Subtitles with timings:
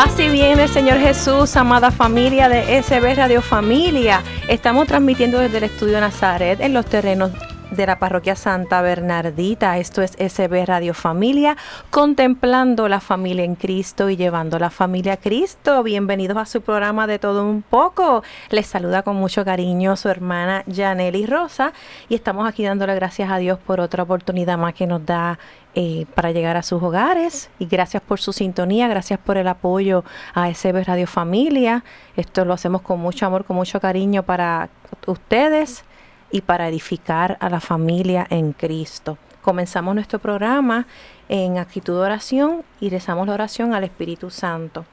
[0.00, 4.22] Paz y bien el Señor Jesús, amada familia de SB Radio Familia.
[4.46, 7.32] Estamos transmitiendo desde el Estudio Nazaret en los terrenos
[7.78, 9.78] de la parroquia Santa Bernardita.
[9.78, 11.56] Esto es SB Radio Familia,
[11.90, 15.84] contemplando la familia en Cristo y llevando la familia a Cristo.
[15.84, 18.24] Bienvenidos a su programa de todo un poco.
[18.50, 21.72] Les saluda con mucho cariño su hermana Janely Rosa
[22.08, 25.38] y estamos aquí dándole gracias a Dios por otra oportunidad más que nos da
[25.76, 27.48] eh, para llegar a sus hogares.
[27.60, 30.02] Y gracias por su sintonía, gracias por el apoyo
[30.34, 31.84] a SB Radio Familia.
[32.16, 34.68] Esto lo hacemos con mucho amor, con mucho cariño para
[35.06, 35.84] ustedes
[36.30, 39.18] y para edificar a la familia en Cristo.
[39.42, 40.86] Comenzamos nuestro programa
[41.28, 44.84] en actitud de oración y rezamos la oración al Espíritu Santo.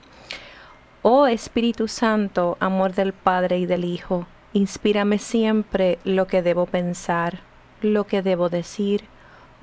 [1.02, 7.40] Oh Espíritu Santo, amor del Padre y del Hijo, inspírame siempre lo que debo pensar,
[7.82, 9.04] lo que debo decir,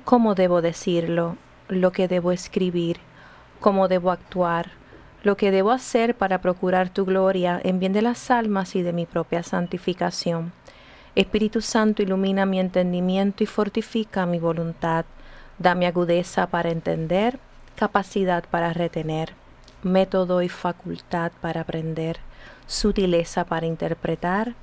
[0.05, 2.99] cómo debo decirlo, lo que debo escribir,
[3.59, 4.71] cómo debo actuar,
[5.23, 8.93] lo que debo hacer para procurar tu gloria en bien de las almas y de
[8.93, 10.51] mi propia santificación.
[11.15, 15.05] Espíritu Santo, ilumina mi entendimiento y fortifica mi voluntad.
[15.59, 17.39] Dame agudeza para entender,
[17.75, 19.33] capacidad para retener,
[19.83, 22.17] método y facultad para aprender,
[22.65, 24.55] sutileza para interpretar,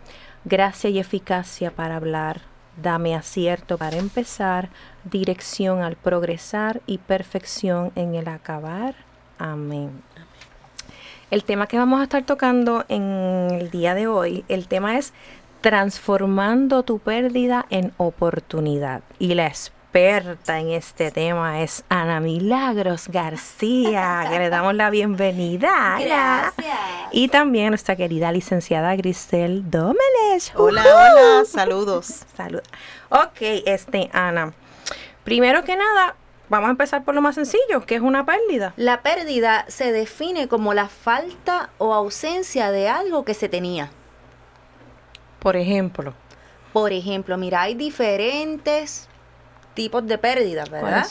[0.44, 2.42] gracia y eficacia para hablar,
[2.76, 4.70] Dame acierto para empezar,
[5.04, 8.94] dirección al progresar y perfección en el acabar.
[9.38, 10.02] Amén.
[11.30, 15.12] El tema que vamos a estar tocando en el día de hoy, el tema es
[15.60, 19.02] transformando tu pérdida en oportunidad.
[19.18, 25.98] Y la experta en este tema es Ana Milagros García, que le damos la bienvenida.
[26.00, 26.64] Gracias.
[27.12, 30.52] Y también nuestra querida licenciada Grisel Domenech.
[30.54, 32.24] Hola, hola, saludos.
[32.36, 32.68] Saludos.
[33.08, 34.52] Ok, este, Ana.
[35.24, 36.14] Primero que nada,
[36.48, 38.72] vamos a empezar por lo más sencillo, que es una pérdida.
[38.76, 43.90] La pérdida se define como la falta o ausencia de algo que se tenía.
[45.40, 46.14] Por ejemplo.
[46.72, 49.08] Por ejemplo, mira, hay diferentes
[49.74, 51.06] tipos de pérdidas, ¿verdad?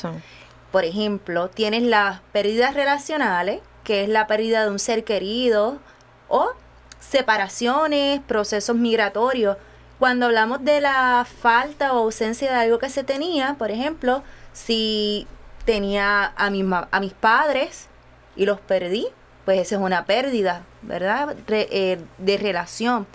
[0.72, 5.80] Por ejemplo, tienes las pérdidas relacionales, que es la pérdida de un ser querido,
[6.28, 6.52] o
[7.00, 9.58] separaciones, procesos migratorios.
[9.98, 14.24] Cuando hablamos de la falta o ausencia de algo que se tenía, por ejemplo,
[14.54, 15.28] si
[15.66, 17.88] tenía a, mi, a mis padres
[18.36, 19.08] y los perdí,
[19.46, 21.36] pues esa es una pérdida, ¿verdad?
[21.48, 23.08] Eh, de relación.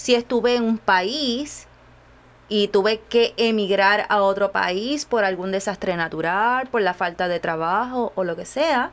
[0.00, 1.66] Si estuve en un país
[2.48, 7.38] y tuve que emigrar a otro país por algún desastre natural, por la falta de
[7.38, 8.92] trabajo o lo que sea,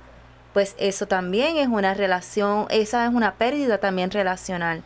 [0.52, 4.84] pues eso también es una relación, esa es una pérdida también relacional.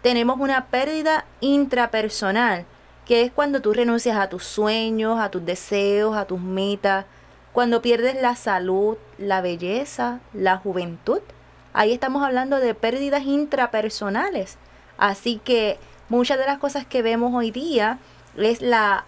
[0.00, 2.64] Tenemos una pérdida intrapersonal,
[3.04, 7.04] que es cuando tú renuncias a tus sueños, a tus deseos, a tus metas,
[7.52, 11.20] cuando pierdes la salud, la belleza, la juventud.
[11.74, 14.56] Ahí estamos hablando de pérdidas intrapersonales.
[14.98, 15.78] Así que
[16.08, 17.98] muchas de las cosas que vemos hoy día
[18.36, 19.04] es la,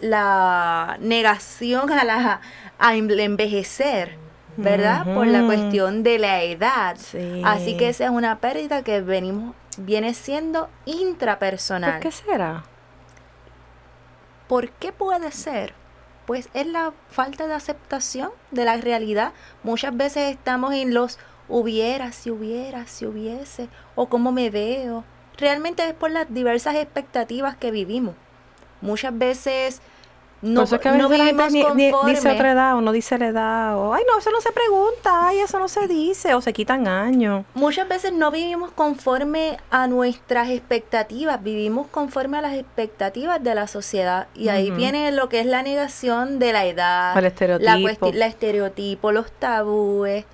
[0.00, 2.40] la negación a la
[2.78, 4.16] a envejecer,
[4.56, 5.14] ¿verdad?
[5.14, 6.96] Por la cuestión de la edad.
[7.44, 11.92] Así que esa es una pérdida que venimos viene siendo intrapersonal.
[11.92, 12.64] ¿Por qué será?
[14.48, 15.74] ¿Por qué puede ser?
[16.26, 19.32] Pues es la falta de aceptación de la realidad.
[19.62, 21.18] Muchas veces estamos en los
[21.50, 25.04] hubiera, si hubiera, si hubiese, o cómo me veo,
[25.36, 28.14] realmente es por las diversas expectativas que vivimos.
[28.80, 29.82] Muchas veces
[30.42, 34.02] no, que a veces la dice otra edad o no dice la edad o ay
[34.08, 37.44] no eso no se pregunta ay eso no se dice o se quitan años.
[37.52, 43.66] Muchas veces no vivimos conforme a nuestras expectativas vivimos conforme a las expectativas de la
[43.66, 44.28] sociedad.
[44.34, 48.06] Y ahí viene lo que es la negación de la edad el estereotipo.
[48.06, 50.24] la, la estereotipo los tabúes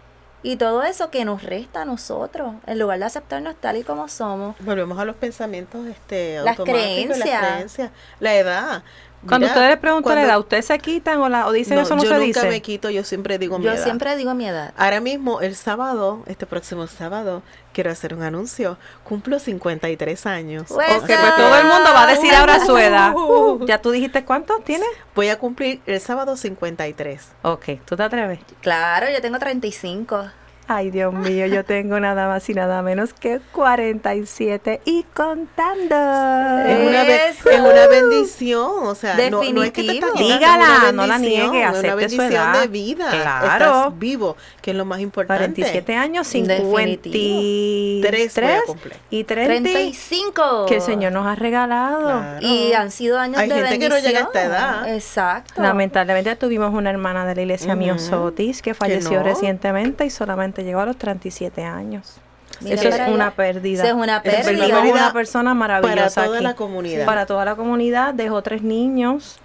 [0.42, 4.08] y todo eso que nos resta a nosotros, en lugar de aceptarnos tal y como
[4.08, 4.56] somos.
[4.60, 7.18] Volvemos a los pensamientos este, las creencias.
[7.18, 7.90] las creencias,
[8.20, 8.82] la edad.
[9.26, 12.02] Cuando ustedes le preguntan la edad, ¿ustedes se quitan o, la, o dicen eso no
[12.02, 12.32] se dice?
[12.32, 13.76] Yo nunca me quito, yo siempre digo mi edad.
[13.76, 14.72] Yo siempre digo mi edad.
[14.76, 17.42] Ahora mismo, el sábado, este próximo sábado,
[17.76, 18.78] quiero hacer un anuncio.
[19.04, 20.64] Cumplo 53 años.
[20.68, 23.12] Pues, ok, pues todo el mundo va a decir ahora su edad.
[23.66, 24.88] ¿Ya tú dijiste cuánto tienes?
[25.14, 27.32] Voy a cumplir el sábado 53.
[27.42, 28.40] Ok, ¿tú te atreves?
[28.62, 30.30] Claro, yo tengo 35.
[30.68, 35.94] Ay, Dios mío, yo tengo nada más y nada menos que 47 y contando.
[36.66, 41.18] Es una, es una bendición, o sea, no, no, es que te Dígala, no la
[41.18, 42.60] niegue, acepte una bendición su edad.
[42.60, 43.10] de vida.
[43.10, 43.46] Claro.
[43.66, 45.54] Estás vivo, que es lo más importante.
[45.62, 48.02] 47 años, 53
[49.10, 52.00] y 35 que el Señor nos ha regalado.
[52.00, 52.38] Claro.
[52.46, 53.92] Y han sido años Hay de gente bendición.
[53.92, 54.94] que no llega a esta edad.
[54.94, 55.62] Exacto.
[55.62, 57.78] Lamentablemente tuvimos una hermana de la iglesia uh -huh.
[57.78, 59.22] Miosotis que falleció no.
[59.22, 62.18] recientemente y solamente llegó a los 37 años.
[62.60, 63.84] Mira, eso es una pérdida.
[63.84, 64.66] Eso es una pérdida.
[64.66, 66.14] Es una persona maravillosa.
[66.14, 66.44] Para toda aquí.
[66.44, 67.04] la comunidad.
[67.04, 68.14] Para toda la comunidad.
[68.14, 69.38] Dejó tres niños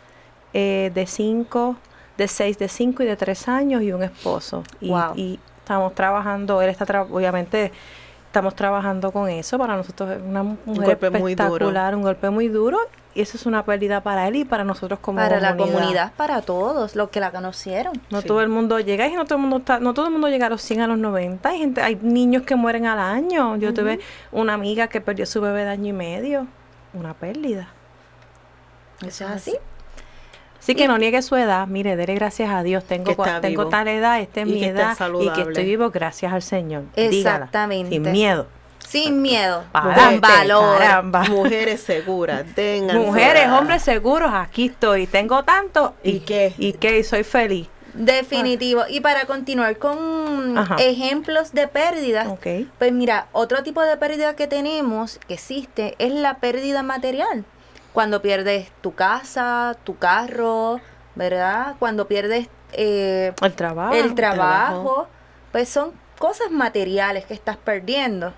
[0.54, 1.76] eh, de 5,
[2.18, 4.64] de 6, de 5 y de 3 años y un esposo.
[4.80, 5.14] Y, wow.
[5.16, 7.72] y estamos trabajando, él está, tra obviamente,
[8.28, 9.58] estamos trabajando con eso.
[9.58, 12.80] Para nosotros es una mujer un golpe espectacular, un golpe muy duro.
[13.14, 15.58] Y eso es una pérdida para él y para nosotros como para comunidad.
[15.58, 17.94] la comunidad, para todos los que la conocieron.
[18.10, 18.28] No sí.
[18.28, 20.48] todo el mundo llega y no todo el mundo está, no todo el mundo llega
[20.48, 21.50] a los 100 a los 90.
[21.50, 23.58] Hay gente, hay niños que mueren al año.
[23.58, 23.76] Yo uh -huh.
[23.76, 24.00] tuve
[24.32, 26.48] una amiga que perdió su bebé de año y medio.
[26.94, 27.70] Una pérdida.
[29.06, 29.58] ¿Eso es así?
[30.60, 31.68] Así que y, no niegue su edad.
[31.68, 32.84] Mire, dele gracias a Dios.
[32.84, 36.84] Tengo, tengo tal edad, esta es mi edad y que estoy vivo gracias al Señor.
[36.96, 37.90] Exactamente.
[37.90, 38.61] Dígala, sin miedo.
[38.88, 40.80] Sin miedo, con valor.
[40.80, 41.24] Caramba.
[41.24, 45.08] Mujeres seguras, tengan Mujeres, hombres seguros, aquí estoy.
[45.08, 46.54] Tengo tanto y, y qué.
[46.58, 47.68] Y qué, y soy feliz.
[47.94, 48.82] Definitivo.
[48.82, 48.90] Ah.
[48.90, 50.76] Y para continuar con Ajá.
[50.80, 52.70] ejemplos de pérdidas, okay.
[52.80, 57.46] pues mira, otro tipo de pérdida que tenemos, que existe, es la pérdida material.
[57.94, 60.80] Cuando pierdes tu casa, tu carro,
[61.16, 61.76] ¿verdad?
[61.80, 63.94] Cuando pierdes eh, el trabajo.
[63.94, 65.08] El trabajo,
[65.52, 68.34] pues son cosas materiales que estás perdiendo.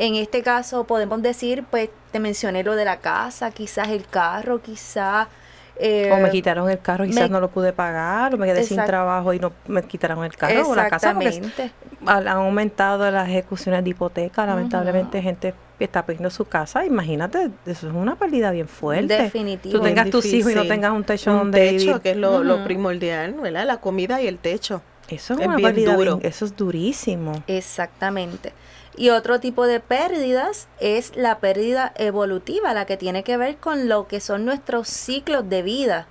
[0.00, 4.62] En este caso podemos decir, pues te mencioné lo de la casa, quizás el carro,
[4.62, 5.28] quizás...
[5.76, 8.64] Eh, o me quitaron el carro, quizás me, no lo pude pagar, o me quedé
[8.64, 11.12] sin trabajo y no me quitaron el carro o la casa.
[11.12, 11.70] Porque
[12.06, 15.24] han aumentado las ejecuciones de hipoteca, lamentablemente uh -huh.
[15.24, 16.86] gente está perdiendo su casa.
[16.86, 19.22] Imagínate, eso es una pérdida bien fuerte.
[19.22, 19.78] Definitivo.
[19.78, 22.00] Tú tengas tus hijos y no tengas un techo un donde techo, vivir.
[22.00, 22.44] que es lo, uh -huh.
[22.44, 23.66] lo, primordial, ¿verdad?
[23.66, 24.80] La comida y el techo.
[25.10, 26.16] Eso es, es una pérdida duro.
[26.16, 27.42] Bien, eso es durísimo.
[27.46, 28.52] Exactamente.
[28.96, 33.88] Y otro tipo de pérdidas es la pérdida evolutiva, la que tiene que ver con
[33.88, 36.06] lo que son nuestros ciclos de vida.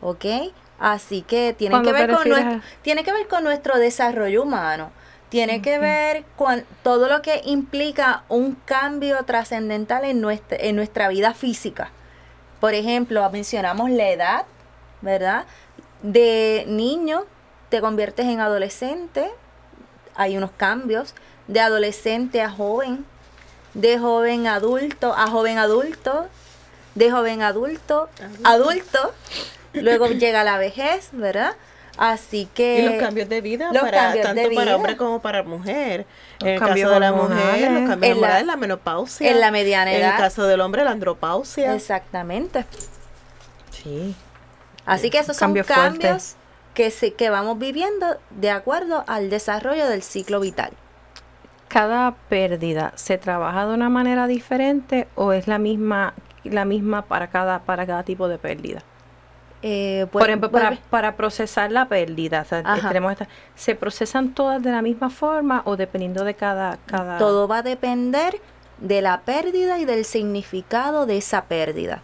[0.00, 0.24] ¿Ok?
[0.78, 4.90] Así que tiene que ver con nuestro, tiene que ver con nuestro desarrollo humano.
[5.28, 5.62] Tiene uh -huh.
[5.62, 11.34] que ver con todo lo que implica un cambio trascendental en nuestra, en nuestra vida
[11.34, 11.90] física.
[12.60, 14.44] Por ejemplo, mencionamos la edad,
[15.02, 15.46] ¿verdad?
[16.02, 17.24] De niño
[17.74, 19.28] te conviertes en adolescente,
[20.14, 21.12] hay unos cambios
[21.48, 23.04] de adolescente a joven,
[23.74, 26.28] de joven adulto a joven adulto,
[26.94, 28.08] de joven adulto,
[28.44, 29.12] adulto,
[29.72, 31.56] luego llega la vejez, ¿verdad?
[31.98, 32.78] Así que...
[32.78, 36.06] Y los cambios de vida, para, tanto para hombre como para mujer.
[36.38, 39.28] En el caso de la mujer, los cambios en la, la menopausia.
[39.28, 40.10] En la mediana edad.
[40.10, 41.74] En el caso del hombre, la andropausia.
[41.74, 42.66] Exactamente.
[43.72, 44.14] Sí.
[44.86, 46.36] Así que esos Cambio son cambios
[46.74, 50.72] que, se, que vamos viviendo de acuerdo al desarrollo del ciclo vital.
[51.68, 57.28] Cada pérdida se trabaja de una manera diferente o es la misma la misma para
[57.28, 58.82] cada para cada tipo de pérdida
[59.62, 64.70] eh, por ejemplo para, para, procesar la pérdida o sea, esta, se procesan todas de
[64.70, 68.42] la misma forma o dependiendo de cada cada todo va a depender
[68.78, 72.02] de la pérdida y del significado de esa pérdida.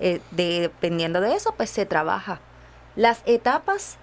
[0.00, 2.40] Eh, de, dependiendo de eso pues se trabaja.
[2.94, 3.98] Las etapas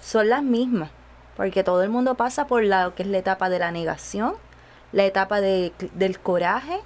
[0.00, 0.90] son las mismas
[1.36, 4.34] porque todo el mundo pasa por la que es la etapa de la negación
[4.92, 6.80] la etapa de, del coraje,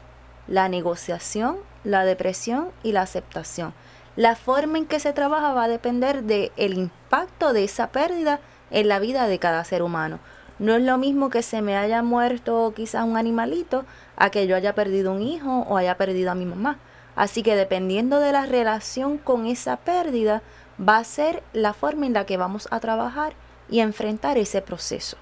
[0.46, 3.72] la negociación, la depresión y la aceptación.
[4.16, 8.40] La forma en que se trabaja va a depender del el impacto de esa pérdida
[8.70, 10.20] en la vida de cada ser humano.
[10.58, 13.84] No es lo mismo que se me haya muerto quizás un animalito
[14.16, 16.78] a que yo haya perdido un hijo o haya perdido a mi mamá.
[17.16, 20.42] Así que dependiendo de la relación con esa pérdida,
[20.80, 23.34] va a ser la forma en la que vamos a trabajar
[23.68, 25.16] y enfrentar ese proceso.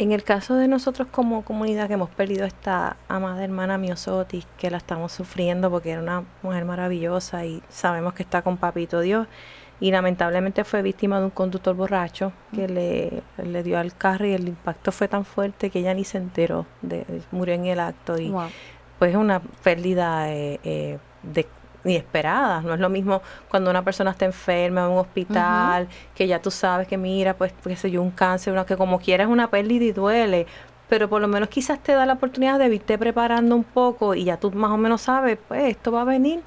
[0.00, 4.46] En el caso de nosotros como comunidad que hemos perdido a esta amada hermana Miosotis,
[4.56, 9.00] que la estamos sufriendo porque era una mujer maravillosa y sabemos que está con Papito
[9.00, 9.26] Dios,
[9.80, 14.32] y lamentablemente fue víctima de un conductor borracho que le, le dio al carro y
[14.32, 18.18] el impacto fue tan fuerte que ella ni se enteró, de, murió en el acto
[18.18, 18.48] y Wow.
[18.98, 21.46] pues es una pérdida eh, eh, de
[21.84, 22.64] esperadas.
[22.64, 26.50] No es lo mismo cuando una persona está enferma en un hospital, que ya tú
[26.50, 29.84] sabes que mira, pues, qué sé yo, un cáncer, una, que como quieras una pérdida
[29.84, 30.46] y duele,
[30.88, 34.24] pero por lo menos quizás te da la oportunidad de irte preparando un poco y
[34.24, 36.42] ya tú más o menos sabes, pues esto va a venir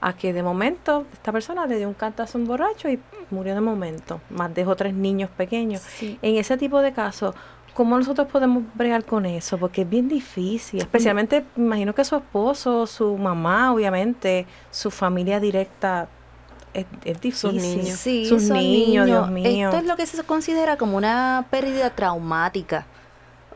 [0.00, 3.00] a que de momento esta persona le dio un cantazo a un borracho y
[3.30, 5.82] murió de momento, más dejó tres niños pequeños.
[6.00, 7.34] En ese tipo de casos,
[7.76, 9.58] ¿cómo nosotros podemos bregar con eso?
[9.58, 16.08] Porque es bien difícil, especialmente, imagino que su esposo, su mamá, obviamente, su familia directa,
[16.72, 16.86] es,
[17.20, 17.32] difícil.
[17.32, 17.98] Sus niños.
[17.98, 19.68] Sí, sus niños, Dios mío.
[19.68, 22.86] Esto es lo que se considera como una pérdida traumática.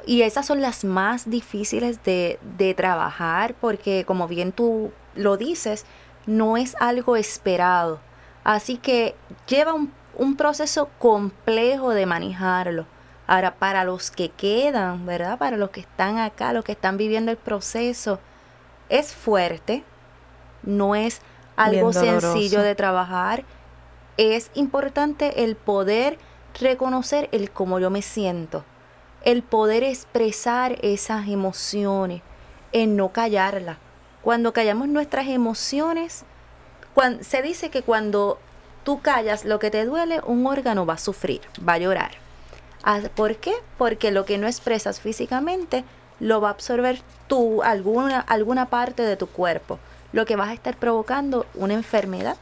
[0.06, 5.84] Y esas son las más difíciles de, de trabajar porque, como bien tú lo dices,
[6.26, 8.00] no es algo esperado.
[8.44, 9.14] Así que
[9.46, 12.86] lleva un, proceso complejo de manejarlo.
[13.30, 15.38] Ahora, para los que quedan, ¿verdad?
[15.38, 18.18] Para los que están acá, los que están viviendo el proceso,
[18.88, 19.84] es fuerte,
[20.64, 21.20] no es
[21.54, 23.44] algo sencillo de trabajar.
[24.16, 26.18] Es importante el poder
[26.60, 28.64] reconocer el cómo yo me siento,
[29.22, 32.22] el poder expresar esas emociones,
[32.72, 33.76] en no callarlas
[34.22, 36.24] cuando callamos nuestras emociones,
[37.20, 38.38] se dice que cuando
[38.84, 42.29] tú callas lo que te duele, un órgano va a sufrir, va a llorar.
[42.82, 43.52] Ah, ¿Por qué?
[43.78, 45.84] Porque lo que no expresas físicamente
[46.18, 49.78] lo va a absorber tú, alguna, alguna parte de tu cuerpo,
[50.12, 52.36] lo que vas a estar provocando una enfermedad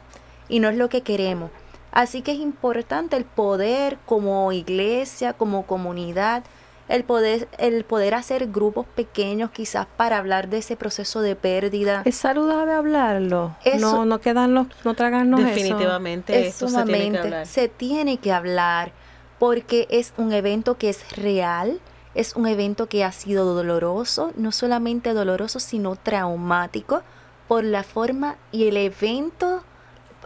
[0.48, 1.50] y no es lo que queremos.
[1.92, 6.44] Así que es importante el poder como iglesia, como comunidad,
[6.88, 12.02] el poder, el poder hacer grupos pequeños quizás para hablar de ese proceso de pérdida.
[12.04, 13.56] Es saludable hablarlo.
[13.78, 17.46] no, no quedan los, no tragarnos Definitivamente esto se tiene que hablar.
[17.46, 18.92] Se tiene que hablar
[19.38, 21.80] porque es un evento que es real,
[22.14, 27.02] es un evento que ha sido doloroso, no solamente doloroso, sino traumático
[27.46, 29.62] por la forma y el evento,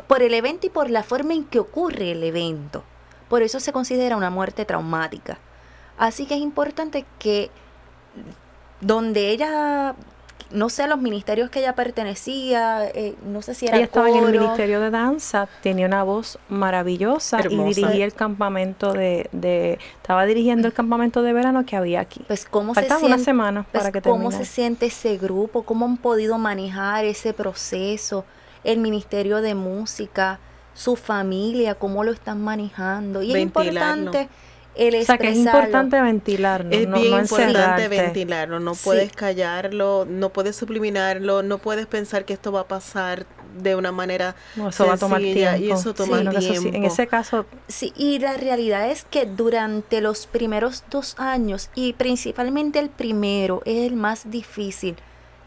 [0.06, 2.82] por el evento y por la forma en que ocurre el evento.
[3.28, 5.38] Por eso se considera una muerte traumática.
[5.98, 7.50] Así que es importante que
[8.80, 9.94] donde ella,
[10.52, 14.16] no sé, los ministerios que ella pertenecía, eh, no sé si era Ella estaba en
[14.16, 20.24] el ministerio de danza, tenía una voz maravillosa y dirigía el campamento de, de, estaba
[20.26, 22.24] dirigiendo el campamento de verano que había aquí.
[22.26, 25.86] Pues cómo se siente, una semana pues, para que cómo se siente ese grupo, cómo
[25.86, 28.24] han podido manejar ese proceso,
[28.64, 30.38] el ministerio de música,
[30.74, 34.28] su familia, cómo lo están manejando y es importante
[34.74, 36.70] o sea, que es importante ventilarlo.
[36.70, 38.60] Es bien importante ventilarlo.
[38.60, 43.26] No puedes callarlo, no puedes subliminarlo, no puedes pensar que esto va a pasar
[43.58, 45.62] de una manera no, eso va a tomar tiempo.
[45.62, 46.70] y eso toma tiempo.
[46.72, 47.44] en ese caso...
[47.68, 53.62] Sí, y la realidad es que durante los primeros dos años, y principalmente el primero,
[53.64, 54.96] es el más difícil,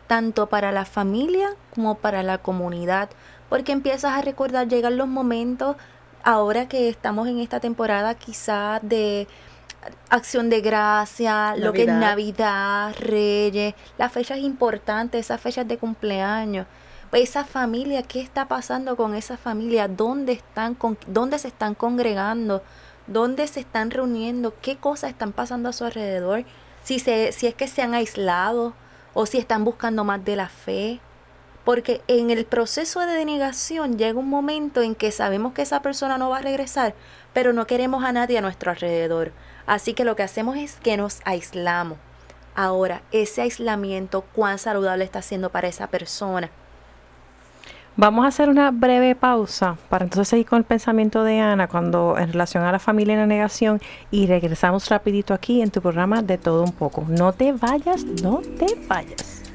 [0.07, 3.09] tanto para la familia como para la comunidad,
[3.49, 5.77] porque empiezas a recordar, llegan los momentos
[6.25, 9.27] ahora que estamos en esta temporada quizás de
[10.09, 16.65] acción de gracia, lo que es Navidad, Reyes, las fechas importantes, esas fechas de cumpleaños.
[17.11, 19.87] Pues esa familia, ¿qué está pasando con esa familia?
[19.87, 22.63] ¿Dónde están con, dónde se están congregando?
[23.05, 24.55] ¿Dónde se están reuniendo?
[24.61, 26.43] ¿Qué cosas están pasando a su alrededor?
[26.83, 28.73] Si se si es que se han aislado
[29.13, 30.99] o si están buscando más de la fe.
[31.65, 36.17] Porque en el proceso de denegación llega un momento en que sabemos que esa persona
[36.17, 36.93] no va a regresar,
[37.33, 39.33] pero no queremos a nadie a nuestro alrededor.
[39.65, 41.97] Así que lo que hacemos es que nos aislamos.
[42.55, 46.49] Ahora, ese aislamiento, ¿cuán saludable está siendo para esa persona?
[47.97, 52.17] Vamos a hacer una breve pausa para entonces seguir con el pensamiento de Ana cuando
[52.17, 53.79] en relación a la familia en la negación
[54.11, 57.05] y regresamos rapidito aquí en tu programa de todo un poco.
[57.07, 59.54] No te vayas, no te vayas.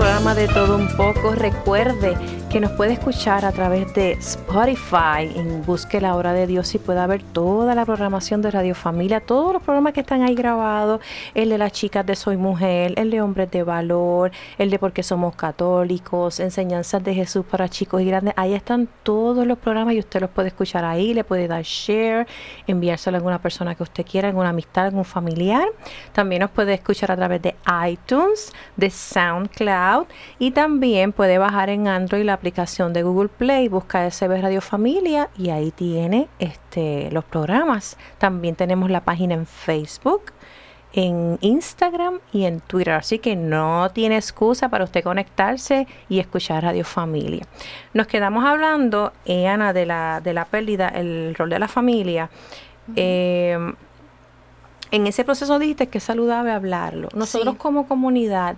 [0.00, 1.34] Programa de todo un poco.
[1.34, 2.16] Recuerde
[2.50, 6.78] que nos puede escuchar a través de Spotify en Busque la Hora de Dios y
[6.78, 11.00] pueda ver toda la programación de Radio Familia, todos los programas que están ahí grabados,
[11.34, 15.04] el de las chicas de Soy Mujer, el de Hombres de Valor, el de Porque
[15.04, 18.34] Somos Católicos, Enseñanzas de Jesús para chicos y grandes.
[18.36, 22.26] Ahí están todos los programas y usted los puede escuchar ahí, le puede dar share,
[22.66, 25.68] enviárselo a alguna persona que usted quiera, alguna amistad, algún familiar.
[26.12, 27.54] También nos puede escuchar a través de
[27.88, 30.06] iTunes, de SoundCloud
[30.40, 35.28] y también puede bajar en Android la aplicación de Google Play, busca SB Radio Familia
[35.36, 37.98] y ahí tiene este, los programas.
[38.16, 40.32] También tenemos la página en Facebook,
[40.94, 42.94] en Instagram y en Twitter.
[42.94, 47.44] Así que no tiene excusa para usted conectarse y escuchar Radio Familia.
[47.92, 52.30] Nos quedamos hablando, eh, Ana, de la, de la pérdida, el rol de la familia.
[52.96, 53.74] Em,
[54.90, 57.08] en ese proceso dijiste que es saludable hablarlo.
[57.14, 58.56] Nosotros como comunidad,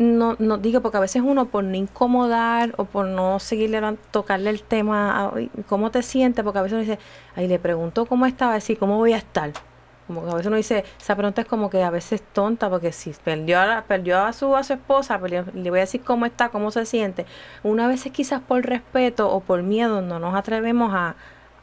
[0.00, 4.48] no, no digo, porque a veces uno por no incomodar o por no seguirle, tocarle
[4.48, 5.30] el tema,
[5.68, 6.42] ¿cómo te sientes?
[6.42, 6.98] Porque a veces uno dice,
[7.36, 9.52] ay, le pregunto cómo estaba, decir, ¿cómo voy a estar?
[10.06, 12.92] Como que a veces uno dice, esa pregunta es como que a veces tonta, porque
[12.92, 16.48] si perdió a, perdió a, su, a su esposa, le voy a decir cómo está,
[16.48, 17.26] cómo se siente.
[17.62, 21.14] Una vez quizás por respeto o por miedo no nos atrevemos a,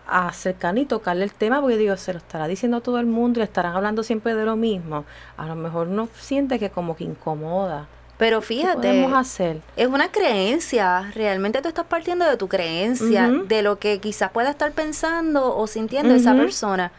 [0.10, 3.42] acercar y tocarle el tema, porque digo, se lo estará diciendo todo el mundo y
[3.42, 5.06] le estarán hablando siempre de lo mismo.
[5.38, 7.88] A lo mejor no siente que como que incomoda.
[8.18, 9.62] Pero fíjate, hacer?
[9.76, 14.50] es una creencia, realmente tú estás partiendo de tu creencia, de lo que quizás pueda
[14.50, 16.92] estar pensando o sintiendo esa persona.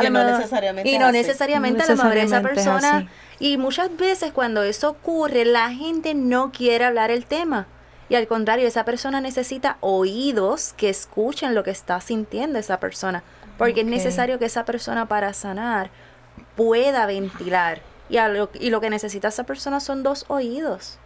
[0.00, 3.08] y no necesariamente Y no necesariamente, a lo mejor esa persona.
[3.38, 7.66] Y muchas veces cuando eso ocurre, la gente no quiere hablar el tema.
[8.08, 13.22] Y al contrario, esa persona necesita oídos que escuchen lo que está sintiendo esa persona.
[13.58, 15.90] Porque es necesario que esa persona para sanar
[16.56, 17.80] pueda ventilar.
[18.08, 20.98] Y, lo, y lo que necesita esa persona son dos oídos.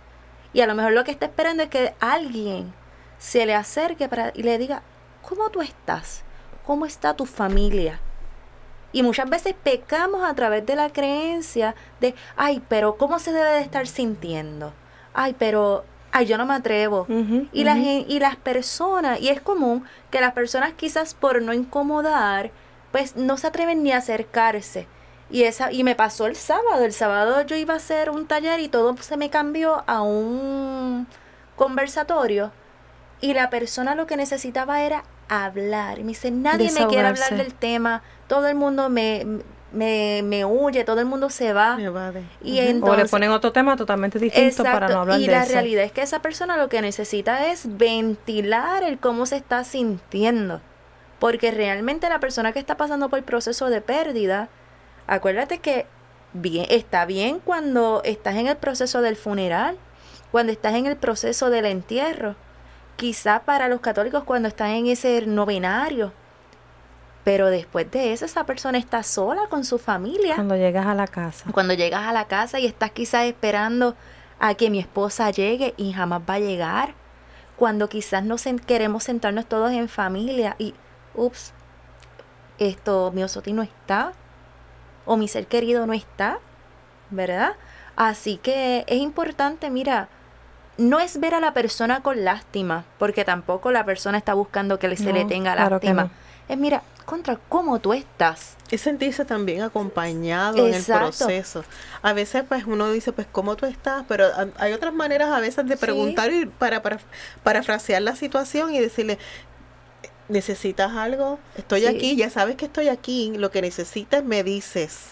[0.53, 2.73] Y a lo mejor lo que está esperando es que alguien
[3.19, 4.83] se le acerque para, y le diga,
[5.23, 6.23] ¿cómo tú estás?
[6.65, 8.01] ¿Cómo está tu familia?
[8.93, 13.51] Y muchas veces pecamos a través de la creencia de, ay, pero ¿cómo se debe
[13.51, 14.73] de estar sintiendo?
[15.13, 17.07] Ay, pero ay, yo no me atrevo.
[17.53, 22.51] y, las, y las personas, y es común que las personas quizás por no incomodar,
[22.91, 24.87] pues no se atreven ni a acercarse.
[25.29, 26.85] Y, esa, y me pasó el sábado.
[26.85, 31.07] El sábado yo iba a hacer un taller y todo se me cambió a un
[31.57, 32.53] conversatorio.
[33.21, 35.99] Y la persona lo que necesitaba era hablar.
[35.99, 38.03] Y me dice, nadie me quiere hablar del tema.
[38.29, 39.25] Todo el mundo me,
[39.73, 41.79] me, me huye, todo el mundo se va.
[42.43, 45.31] Y entonces, o le ponen otro tema totalmente distinto para no hablar de eso.
[45.31, 49.37] Y la realidad es que esa persona lo que necesita es ventilar el cómo se
[49.37, 50.61] está sintiendo.
[51.19, 54.49] Porque realmente la persona que está pasando por el proceso de pérdida,
[55.07, 55.87] acuérdate que
[56.33, 59.79] bien, está bien cuando estás en el proceso del funeral,
[60.31, 62.37] cuando estás en el proceso del entierro.
[62.97, 66.13] Quizá para los católicos cuando están en ese novenario,
[67.27, 70.37] pero después de eso, esa persona está sola con su familia.
[70.37, 71.51] Cuando llegas a la casa.
[71.51, 73.97] Cuando llegas a la casa y estás quizás esperando
[74.39, 76.95] a que mi esposa llegue y jamás va a llegar.
[77.57, 80.75] Cuando quizás no queremos sentarnos todos en familia y,
[81.15, 81.53] ups,
[82.59, 84.13] esto, mi osoti no está.
[85.07, 86.39] O mi ser querido no está.
[87.11, 87.53] ¿Verdad?
[87.97, 90.09] Así que es importante, mira,
[90.77, 94.95] no es ver a la persona con lástima, porque tampoco la persona está buscando que
[94.97, 96.11] se le tenga lástima.
[96.49, 98.57] Es mira, contra cómo tú estás.
[98.71, 101.65] Y sentirse también acompañado en el proceso.
[102.03, 104.27] A veces pues uno dice pues cómo tú estás, pero
[104.59, 106.99] hay otras maneras a veces de preguntar y para, para
[107.43, 109.19] parafrasear la situación y decirle
[110.29, 115.11] necesitas algo, estoy aquí, ya sabes que estoy aquí, lo que necesitas me dices.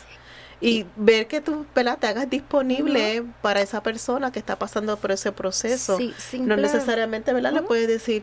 [0.61, 1.98] Y ver que tú ¿verdad?
[1.98, 5.98] te hagas disponible para esa persona que está pasando por ese proceso.
[6.38, 7.53] no necesariamente ¿verdad?
[7.53, 8.22] le puedes decir,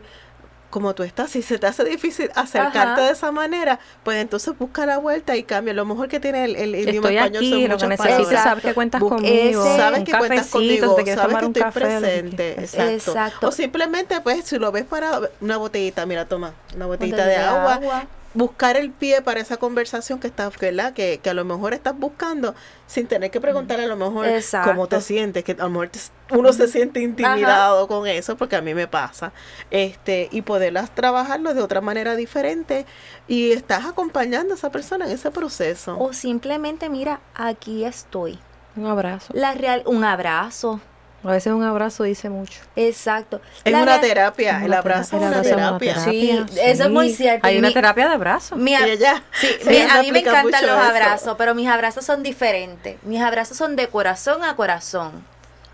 [0.72, 4.86] como tú estás, si se te hace difícil acercarte de esa manera, pues entonces busca
[4.86, 5.74] la vuelta y cambia.
[5.74, 9.00] Lo mejor que tiene el, el idioma español son lo que necesitas, sabes que cuentas
[9.00, 9.64] conmigo.
[9.76, 12.64] Sabes que cuentas conmigo, sabes que estoy presente.
[12.94, 13.48] Exacto.
[13.48, 18.06] O simplemente, pues, si lo ves para una botellita, mira, toma, una botellita de, agua
[18.34, 20.92] buscar el pie para esa conversación que estás, ¿verdad?
[20.92, 22.54] Que, que a lo mejor estás buscando
[22.86, 24.26] sin tener que preguntarle a lo mejor
[24.64, 25.90] cómo te sientes, que a lo mejor
[26.30, 29.32] uno se siente intimidado con eso, porque a mí me pasa,
[29.70, 32.86] este, y poderlas trabajarlo de otra manera diferente
[33.28, 35.98] y estás acompañando a esa persona en ese proceso.
[35.98, 38.38] O simplemente, mira, aquí estoy.
[38.76, 39.32] Un abrazo.
[39.36, 40.80] La real, un abrazo
[41.24, 42.60] a veces un abrazo dice mucho.
[42.74, 43.40] Exacto.
[43.64, 45.96] Es una terapia, el abrazo es una terapia.
[45.96, 47.46] Sí, eso es muy cierto.
[47.46, 48.58] Hay una terapia de abrazos.
[48.58, 49.54] sí,
[49.88, 52.96] a mí me encantan los abrazos, pero mis abrazos son diferentes.
[53.04, 55.24] Mis abrazos son de corazón a corazón.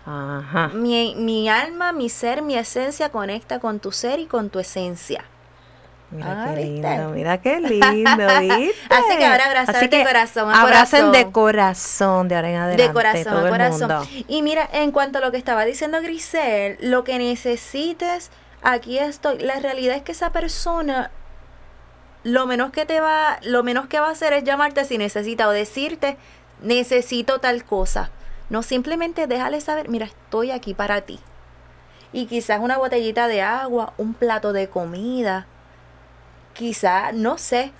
[0.05, 0.69] Ajá.
[0.69, 5.23] Mi, mi alma, mi ser, mi esencia conecta con tu ser y con tu esencia.
[6.11, 8.73] Mira ah, qué lindo, mira qué lindo, ¿viste?
[8.89, 12.87] Así que ahora abrazar de corazón a abracen de corazón de ahora en adelante.
[12.87, 14.07] De corazón a corazón.
[14.27, 18.31] Y mira, en cuanto a lo que estaba diciendo Grisel, lo que necesites,
[18.63, 19.37] aquí estoy.
[19.39, 21.11] La realidad es que esa persona
[22.23, 25.47] lo menos que te va, lo menos que va a hacer es llamarte si necesita
[25.47, 26.17] o decirte
[26.61, 28.09] necesito tal cosa.
[28.49, 31.19] No simplemente déjale saber, mira, estoy aquí para ti.
[32.11, 35.45] Y quizás una botellita de agua, un plato de comida,
[36.59, 37.71] quizás, no sé,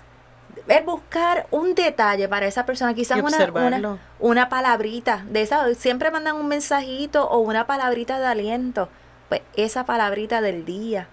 [0.70, 6.38] es buscar un detalle para esa persona, quizás una, una, palabrita de esa, siempre mandan
[6.38, 8.88] un mensajito o una palabrita de aliento,
[9.28, 11.10] pues esa palabrita del día.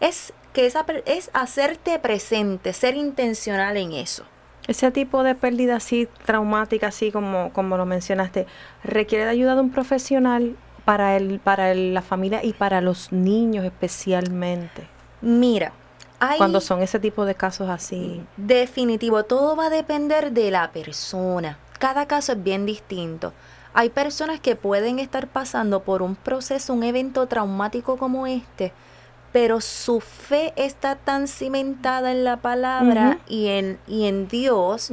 [0.00, 4.24] Es que esa es hacerte presente, ser intencional en eso.
[4.68, 8.46] Ese tipo de pérdida así traumática, así como, como lo mencionaste,
[8.82, 13.64] requiere de ayuda de un profesional para, el, para la familia y para los niños
[13.64, 14.86] especialmente.
[15.22, 15.72] Mira,
[16.20, 18.22] hay, cuando son ese tipo de casos así.
[18.36, 21.58] Definitivo, todo va a depender de la persona.
[21.78, 23.32] Cada caso es bien distinto.
[23.74, 28.72] Hay personas que pueden estar pasando por un proceso, un evento traumático como este,
[29.32, 34.92] pero su fe está tan cimentada en la palabra y, en, y en Dios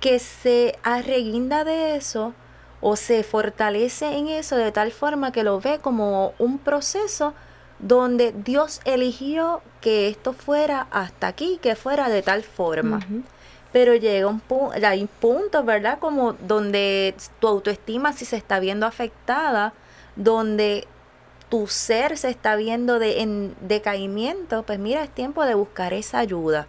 [0.00, 2.34] que se arreguinda de eso
[2.82, 7.32] o se fortalece en eso de tal forma que lo ve como un proceso
[7.78, 13.00] donde Dios eligió que esto fuera hasta aquí, que fuera de tal forma.
[13.72, 15.98] Pero llega un punto, hay puntos, ¿verdad?
[15.98, 19.74] Como donde tu autoestima sí se está viendo afectada,
[20.16, 20.86] donde
[21.48, 26.18] tu ser se está viendo de, en decaimiento, pues mira, es tiempo de buscar esa
[26.18, 26.66] ayuda.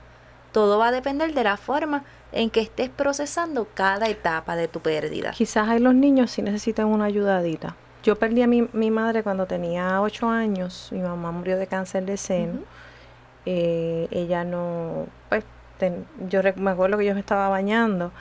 [0.51, 4.79] Todo va a depender de la forma en que estés procesando cada etapa de tu
[4.79, 5.31] pérdida.
[5.31, 7.75] Quizás hay los niños si necesitan una ayudadita.
[8.03, 12.05] Yo perdí a mi, mi madre cuando tenía ocho años, mi mamá murió de cáncer
[12.05, 12.59] de seno.
[13.45, 15.43] Eh, ella no, pues,
[16.29, 18.11] yo me acuerdo que yo me estaba bañando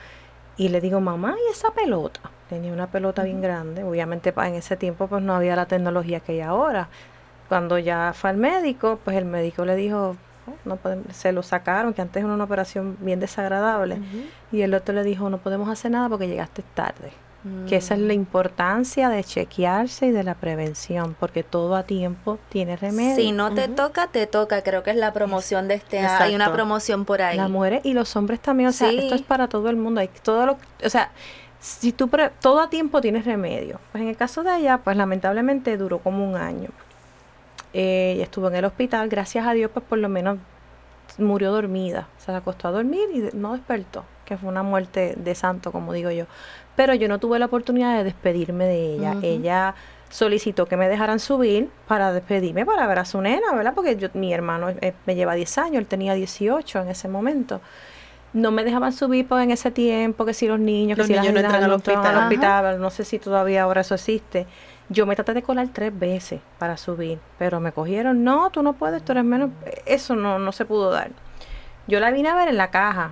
[0.57, 2.19] y le digo, mamá, ¿y esa pelota?
[2.49, 3.83] Tenía una pelota bien grande.
[3.83, 6.89] Obviamente en ese tiempo pues no había la tecnología que hay ahora.
[7.47, 10.15] Cuando ya fue al médico, pues el médico le dijo,
[10.47, 10.77] oh, no
[11.11, 13.99] se lo sacaron, que antes era una operación bien desagradable.
[14.51, 17.11] Y el otro le dijo, no podemos hacer nada porque llegaste tarde.
[17.69, 22.37] Que esa es la importancia de chequearse y de la prevención, porque todo a tiempo
[22.49, 23.15] tiene remedio.
[23.15, 24.61] Si no te toca, te toca.
[24.61, 26.23] Creo que es la promoción de este año.
[26.25, 27.37] Hay una promoción por ahí.
[27.37, 28.69] Las mujeres y los hombres también.
[28.69, 30.01] O sea, esto es para todo el mundo.
[30.01, 31.11] Hay todo lo, o sea,
[31.59, 32.09] si tú
[32.41, 33.79] todo a tiempo tienes remedio.
[33.91, 36.69] Pues en el caso de ella, pues lamentablemente duró como un año.
[37.73, 40.39] Eh, y estuvo en el hospital, gracias a Dios, pues por lo menos
[41.17, 42.07] murió dormida.
[42.17, 46.11] Se acostó a dormir y no despertó, que fue una muerte de santo, como digo
[46.11, 46.25] yo.
[46.79, 49.17] Pero yo no tuve la oportunidad de despedirme de ella.
[49.21, 49.75] Ella
[50.09, 53.73] solicitó que me dejaran subir para despedirme, para ver a su nena, ¿verdad?
[53.75, 57.59] Porque yo, mi hermano eh, me lleva 10 años, él tenía 18 en ese momento
[58.31, 61.33] no me dejaban subir pues, en ese tiempo, que si los niños, que si niños
[61.33, 62.79] no entran al hospital.
[62.79, 64.47] no sé si todavía ahora eso existe.
[64.87, 68.73] Yo me traté de colar tres veces para subir, pero me cogieron, no, tú no
[68.73, 69.49] puedes, tú eres menos,
[69.85, 71.09] eso no, no se pudo dar.
[71.87, 73.11] Yo la vine a ver en la caja.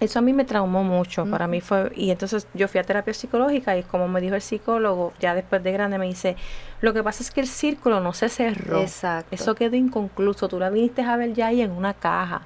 [0.00, 3.14] Eso a mí me traumó mucho, para mí fue, y entonces yo fui a terapia
[3.14, 6.36] psicológica y como me dijo el psicólogo, ya después de grande me dice,
[6.80, 8.80] lo que pasa es que el círculo no se cerró.
[8.80, 9.28] Exacto.
[9.30, 12.42] Eso quedó inconcluso, tú la viniste a ver ya ahí en una caja.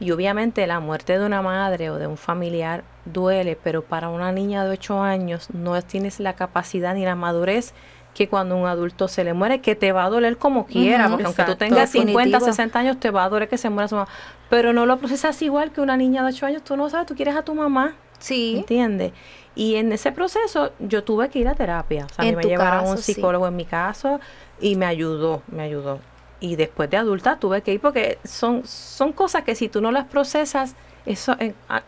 [0.00, 4.30] Y obviamente la muerte de una madre o de un familiar duele, pero para una
[4.30, 7.72] niña de 8 años no tienes la capacidad ni la madurez
[8.14, 11.24] que cuando un adulto se le muere, que te va a doler como quiera, porque
[11.24, 14.08] aunque tú tengas 50, 60 años, te va a doler que se muera su mamá.
[14.50, 17.14] Pero no lo procesas igual que una niña de 8 años, tú no sabes, tú
[17.14, 17.94] quieres a tu mamá.
[18.18, 18.56] Sí.
[18.58, 19.12] ¿Entiendes?
[19.54, 22.06] Y en ese proceso yo tuve que ir a terapia.
[22.06, 24.20] O sea, a mí me llevaron a un psicólogo en mi caso
[24.60, 26.00] y me ayudó, me ayudó
[26.42, 29.92] y después de adulta tuve que ir porque son, son cosas que si tú no
[29.92, 31.36] las procesas, eso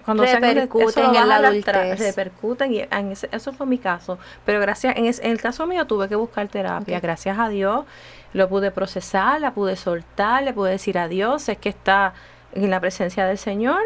[0.05, 1.99] cuando repercuten en la adultez.
[1.99, 4.19] repercuten y en ese, eso fue mi caso.
[4.45, 7.01] Pero gracias, en, el caso mío tuve que buscar terapia.
[7.01, 7.85] Gracias a Dios
[8.33, 12.15] lo pude procesar, la pude soltar, le pude decir adiós, es que está
[12.53, 13.81] en la presencia del Señor.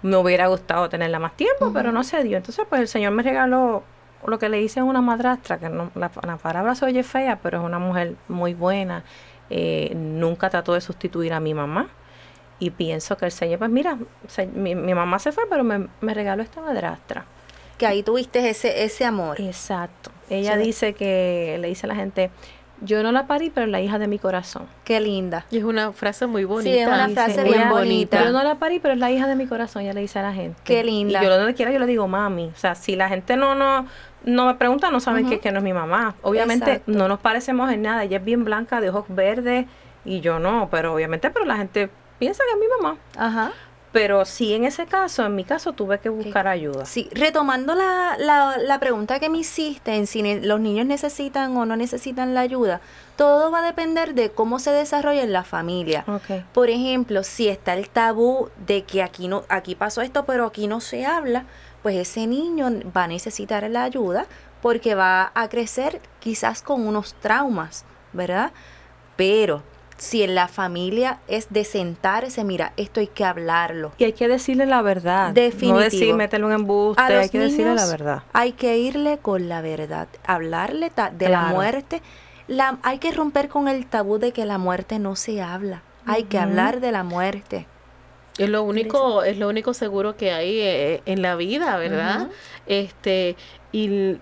[0.00, 2.38] Me hubiera gustado tenerla más tiempo, pero no se dio.
[2.38, 3.84] Entonces, pues el Señor me regaló
[4.26, 7.38] lo que le hice a una madrastra, que no, la, la palabra se oye fea,
[7.42, 9.04] pero es una mujer muy buena
[9.54, 11.90] eh, nunca trató de sustituir a mi mamá.
[12.62, 13.98] Y pienso que el Señor, pues mira,
[14.54, 17.24] mi, mamá se fue, pero me, regaló esta madrastra.
[17.76, 19.40] Que ahí tuviste ese, ese amor.
[19.40, 20.12] Exacto.
[20.30, 22.30] Ella dice que, le dice a la gente,
[22.80, 24.68] yo no la parí, pero la hija de mi corazón.
[24.84, 25.44] Qué linda.
[25.50, 26.70] Y es una frase muy bonita.
[26.70, 28.22] Sí, es una frase bien bonita.
[28.22, 30.22] Yo no la parí, pero es la hija de mi corazón, ya le dice a
[30.22, 30.60] la gente.
[30.62, 31.20] Qué linda.
[31.20, 32.52] Y yo donde quiera yo le digo mami.
[32.54, 33.88] O sea, si la gente no, no,
[34.22, 36.14] no me pregunta, no saben que, no es mi mamá.
[36.22, 38.04] Obviamente no nos parecemos en nada.
[38.04, 39.66] Ella es bien blanca, de ojos verdes,
[40.04, 42.98] y yo no, pero obviamente, pero la gente piensa que es mi mamá.
[43.16, 43.52] Ajá.
[43.92, 46.86] Pero sí, en ese caso, en mi caso, tuve que buscar ayuda.
[46.86, 51.66] Sí, retomando la, la, la, pregunta que me hiciste en si los niños necesitan o
[51.66, 52.80] no necesitan la ayuda,
[53.16, 56.06] todo va a depender de cómo se desarrolla en la familia.
[56.54, 60.66] Por ejemplo, si está el tabú de que aquí no, aquí pasó esto, pero aquí
[60.66, 61.44] no se habla,
[61.82, 64.24] pues ese niño va a necesitar la ayuda
[64.62, 68.52] porque va a crecer quizás con unos traumas, ¿verdad?
[69.16, 69.62] Pero
[70.02, 73.92] si en la familia es de sentarse, mira, esto hay que hablarlo.
[73.98, 75.30] Y hay que decirle la verdad.
[75.32, 75.74] Definitivo.
[75.74, 78.22] No decir, métele un embuste, hay que decirle la verdad.
[78.32, 82.02] Hay que irle con la verdad, hablarle de la muerte.
[82.48, 85.82] La, hay que romper con el tabú de que la muerte no se habla.
[86.04, 87.68] Hay que hablar de la muerte.
[88.38, 92.28] Es lo único, es lo único seguro que hay eh, en la vida, ¿verdad?
[92.66, 93.36] Este,
[93.72, 94.18] y,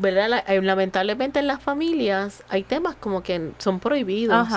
[0.00, 4.48] verdad eh, lamentablemente en las familias hay temas como que son prohibidos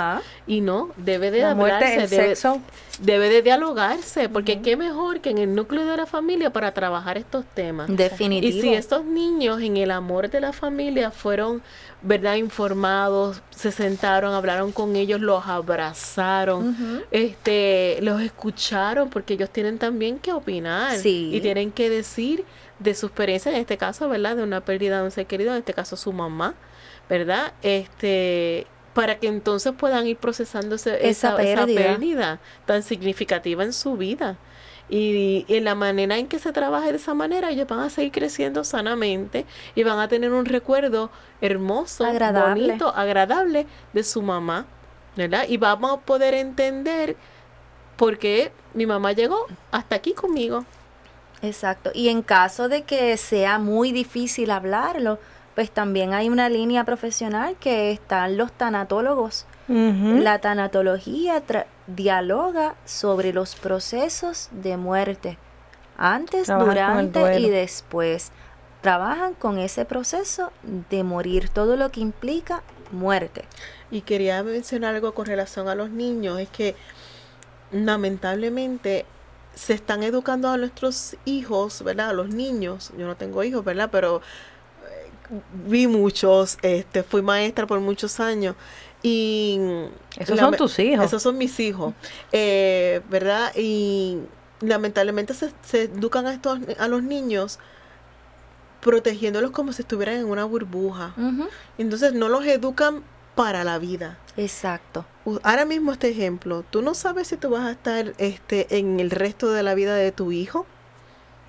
[0.48, 2.62] y no debe de hablarse debe,
[3.00, 7.18] debe, de dialogarse porque qué mejor que en el núcleo de la familia para trabajar
[7.18, 7.88] estos temas.
[7.90, 8.58] Definitivo.
[8.58, 11.62] Y si estos niños en el amor de la familia fueron
[12.02, 19.80] verdad informados se sentaron hablaron con ellos los abrazaron este los escucharon porque ellos tienen
[19.80, 22.46] también que opinar y tienen que decir
[22.80, 24.36] de su experiencia, en este caso, ¿verdad?
[24.36, 26.54] De una pérdida de un ser querido, en este caso su mamá,
[27.10, 27.54] ¿verdad?
[27.62, 32.40] Este, para que entonces puedan ir procesando esa, pérdida.
[32.66, 34.38] tan significativa en su vida.
[34.90, 38.12] Y, en la manera en que se trabaje de esa manera, ellos van a seguir
[38.12, 44.66] creciendo sanamente y van a tener un recuerdo hermoso, bonito, agradable de su mamá,
[45.16, 45.46] ¿verdad?
[45.48, 47.18] Y vamos a poder entender
[47.98, 50.66] por qué mi mamá llegó hasta aquí conmigo.
[51.44, 51.92] Exacto.
[51.94, 55.20] Y en caso de que sea muy difícil hablarlo,
[55.58, 59.48] pues también hay una línea profesional que están los tanatólogos.
[59.68, 61.42] La tanatología
[61.88, 65.40] dialoga sobre los procesos de muerte,
[65.98, 68.32] antes, durante y después.
[68.82, 73.44] Trabajan con ese proceso de morir, todo lo que implica muerte.
[73.90, 76.76] Y quería mencionar algo con relación a los niños, es que
[77.72, 79.08] lamentablemente
[79.56, 82.10] se están educando a nuestros hijos, ¿verdad?
[82.10, 82.92] A los niños.
[82.96, 83.90] Yo no tengo hijos, ¿verdad?
[83.92, 84.22] Pero
[85.68, 88.56] vi muchos, este, fui maestra por muchos años.
[89.04, 89.60] Y
[90.18, 91.06] esos son tus hijos.
[91.06, 91.94] Esos son mis hijos,
[92.32, 93.52] eh, ¿verdad?
[93.56, 94.20] Y
[94.62, 97.60] lamentablemente se, se, educan a, estos, a los niños
[98.82, 101.14] protegiéndolos como si estuvieran en una burbuja.
[101.78, 103.04] Entonces no los educan
[103.36, 104.18] para la vida.
[104.36, 105.06] Exacto.
[105.44, 109.12] Ahora mismo este ejemplo, tú no sabes si tú vas a estar este en el
[109.12, 110.66] resto de la vida de tu hijo.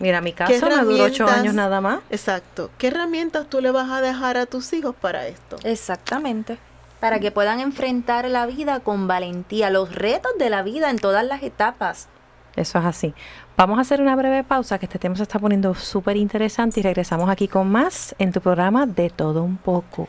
[0.00, 2.00] Mira, mi caso me duró ocho años nada más.
[2.10, 2.70] Exacto.
[2.78, 5.56] ¿Qué herramientas tú le vas a dejar a tus hijos para esto?
[5.64, 6.58] Exactamente.
[7.00, 11.24] Para que puedan enfrentar la vida con valentía, los retos de la vida en todas
[11.24, 12.08] las etapas.
[12.56, 13.14] Eso es así.
[13.56, 16.82] Vamos a hacer una breve pausa, que este tema se está poniendo súper interesante y
[16.82, 20.08] regresamos aquí con más en tu programa de todo un poco.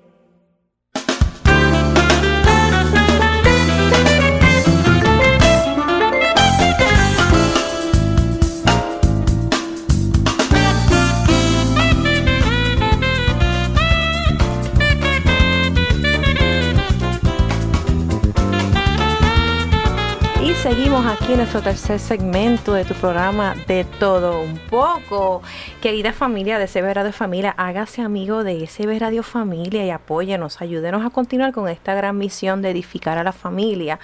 [20.75, 25.43] seguimos aquí en nuestro tercer segmento de tu programa de todo un poco.
[25.83, 31.05] Querida familia de CB Radio Familia, hágase amigo de SB Radio Familia y apóyenos, ayúdenos
[31.05, 33.99] a continuar con esta gran misión de edificar a la familia.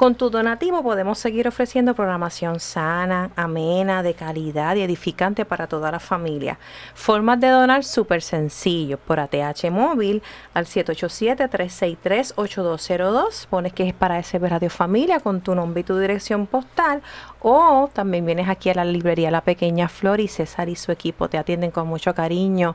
[0.00, 5.92] Con tu donativo podemos seguir ofreciendo programación sana, amena, de calidad y edificante para toda
[5.92, 6.58] la familia.
[6.94, 10.22] Formas de donar súper sencillo por ATH móvil
[10.54, 13.46] al 787-363-8202.
[13.48, 17.02] Pones que es para SB Radio Familia con tu nombre y tu dirección postal.
[17.42, 21.28] O también vienes aquí a la librería La Pequeña Flor y César y su equipo
[21.28, 22.74] te atienden con mucho cariño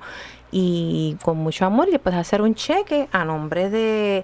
[0.51, 4.23] y con mucho amor y le puedes hacer un cheque a nombre de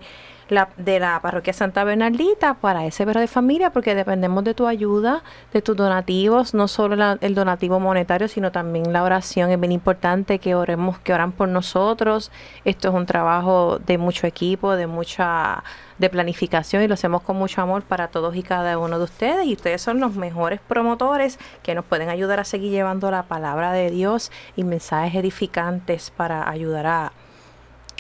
[0.52, 4.68] la, de la parroquia Santa Bernardita para ese perro de familia, porque dependemos de tu
[4.68, 9.50] ayuda, de tus donativos, no solo el donativo monetario, sino también la oración.
[9.50, 12.32] Es bien importante que oremos, que oran por nosotros.
[12.66, 15.64] Esto es un trabajo de mucho equipo, de mucha
[15.98, 19.46] de planificación y lo hacemos con mucho amor para todos y cada uno de ustedes
[19.46, 23.72] y ustedes son los mejores promotores que nos pueden ayudar a seguir llevando la palabra
[23.72, 27.12] de Dios y mensajes edificantes para ayudar a,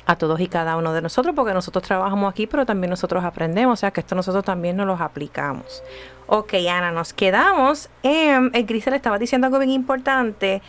[0.06, 3.74] a todos y cada uno de nosotros, porque nosotros trabajamos aquí, pero también nosotros aprendemos,
[3.74, 5.84] o sea que esto nosotros también nos los aplicamos.
[6.28, 10.62] Ok, Ana, nos quedamos en, el estaba diciendo algo bien importante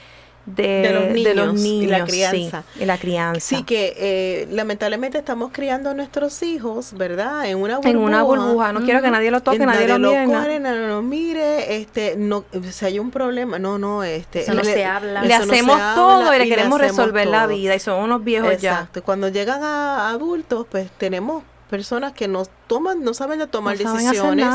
[0.47, 2.65] de, los niños, y la crianza.
[2.75, 3.41] Sí, y la crianza.
[3.41, 7.47] Sí, que eh, lamentablemente estamos criando a nuestros hijos, ¿verdad?
[7.47, 7.91] En una burbuja.
[7.91, 8.73] En una burbuja.
[8.73, 10.61] No quiero que nadie lo toque, nadie, lo, mire.
[10.61, 14.41] no lo mire, este, no, si hay un problema, no, no, este.
[14.41, 15.23] Eso no se habla.
[15.23, 18.73] Le hacemos todo y le queremos resolver la vida y son unos viejos ya.
[18.73, 19.03] Exacto.
[19.03, 24.47] Cuando llegan a adultos, pues tenemos personas que no toman, no saben de tomar decisiones,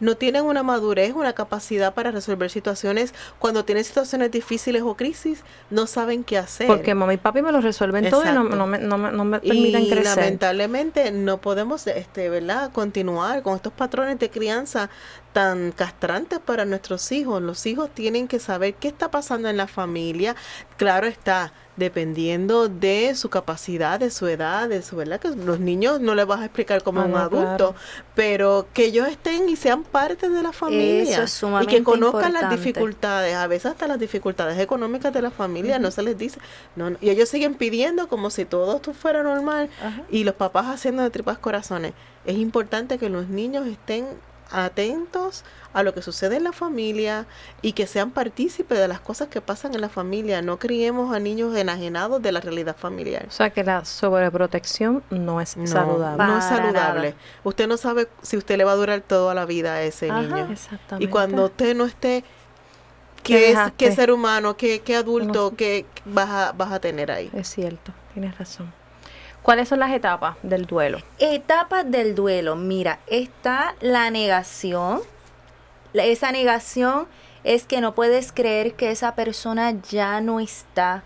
[0.00, 3.14] no tienen una madurez, una capacidad para resolver situaciones.
[3.38, 6.66] Cuando tienen situaciones difíciles o crisis, no saben qué hacer.
[6.66, 9.40] Porque mamá y papi me lo resuelven todo y no, no, me, no, no me
[9.40, 12.70] permiten y lamentablemente no podemos, este, ¿verdad?
[12.70, 14.90] Continuar con estos patrones de crianza
[15.32, 17.40] tan castrantes para nuestros hijos.
[17.40, 20.36] Los hijos tienen que saber qué está pasando en la familia.
[20.76, 26.00] Claro está, dependiendo de su capacidad, de su edad, de su verdad, que los niños
[26.00, 27.74] no les vas a explicar como ah, un adulto,
[28.14, 31.24] pero que ellos estén y sean parte de la familia
[31.62, 35.90] y que conozcan las dificultades, a veces hasta las dificultades económicas de la familia, no
[35.90, 36.40] se les dice,
[36.74, 39.70] no, y ellos siguen pidiendo como si todo esto fuera normal
[40.10, 41.92] y los papás haciendo de tripas corazones.
[42.26, 44.06] Es importante que los niños estén
[44.50, 47.26] atentos a lo que sucede en la familia
[47.62, 50.42] y que sean partícipes de las cosas que pasan en la familia.
[50.42, 53.26] No criemos a niños enajenados de la realidad familiar.
[53.28, 56.24] O sea que la sobreprotección no es saludable.
[56.24, 57.14] No es saludable.
[57.44, 60.48] Usted no sabe si usted le va a durar toda la vida a ese niño.
[60.98, 62.24] Y cuando usted no esté,
[63.22, 67.30] ¿qué, es, qué ser humano, qué, qué adulto, qué vas a, vas a tener ahí?
[67.34, 68.72] Es cierto, tienes razón.
[69.48, 70.98] ¿Cuáles son las etapas del duelo?
[71.18, 72.54] Etapas del duelo.
[72.54, 75.00] Mira, está la negación.
[75.94, 77.08] Esa negación
[77.44, 81.02] es que no puedes creer que esa persona ya no está.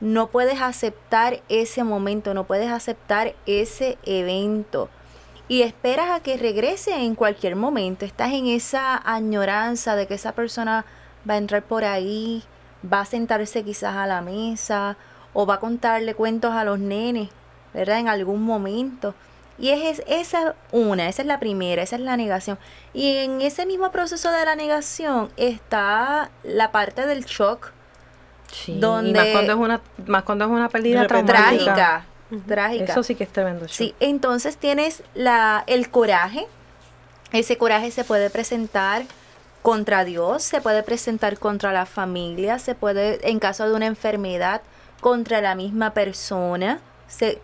[0.00, 4.88] No puedes aceptar ese momento, no puedes aceptar ese evento.
[5.46, 8.04] Y esperas a que regrese en cualquier momento.
[8.04, 10.84] Estás en esa añoranza de que esa persona
[11.30, 12.42] va a entrar por ahí,
[12.82, 14.96] va a sentarse quizás a la mesa
[15.32, 17.28] o va a contarle cuentos a los nenes
[17.76, 18.00] ¿verdad?
[18.00, 19.14] En algún momento.
[19.58, 22.58] Y es, esa una, esa es la primera, esa es la negación.
[22.92, 27.72] Y en ese mismo proceso de la negación está la parte del shock.
[28.50, 32.06] Sí, donde, más cuando es una, más cuando es una pérdida trágica.
[32.46, 32.92] Trágica.
[32.92, 33.68] Eso sí que es tremendo.
[33.68, 36.46] Sí, entonces tienes la, el coraje.
[37.32, 39.04] Ese coraje se puede presentar
[39.62, 44.62] contra Dios, se puede presentar contra la familia, se puede, en caso de una enfermedad,
[45.00, 46.80] contra la misma persona.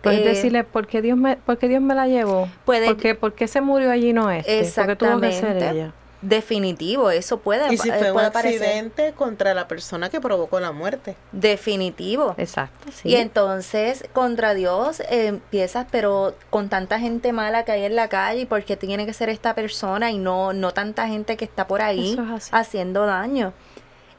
[0.01, 2.49] Puedes eh, decirle, ¿por qué, Dios me, ¿por Dios me la llevó?
[2.65, 4.59] Puede, ¿Por qué, se murió allí no este?
[4.59, 5.91] Exactamente.
[6.23, 11.17] Definitivo, eso puede Y si fue un accidente contra la persona que provocó la muerte.
[11.33, 12.33] Definitivo.
[12.37, 17.97] Exacto, Y entonces, contra Dios eh, empiezas, pero con tanta gente mala que hay en
[17.97, 21.43] la calle, ¿por qué tiene que ser esta persona y no, no tanta gente que
[21.43, 22.17] está por ahí
[22.51, 23.51] haciendo daño?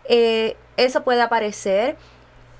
[0.06, 1.96] Eh, eso puede aparecer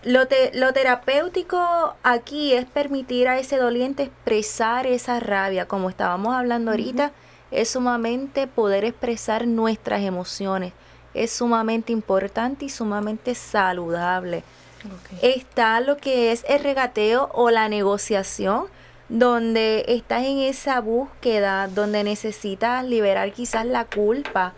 [0.05, 0.21] lo,
[0.55, 7.13] lo terapéutico aquí es permitir a ese doliente expresar esa rabia, como estábamos hablando ahorita,
[7.51, 10.73] es sumamente poder expresar nuestras emociones,
[11.15, 14.43] es sumamente importante y sumamente saludable.
[15.23, 18.67] Está lo que es el regateo o la negociación,
[19.09, 24.53] donde estás en esa búsqueda, donde necesitas liberar quizás la culpa,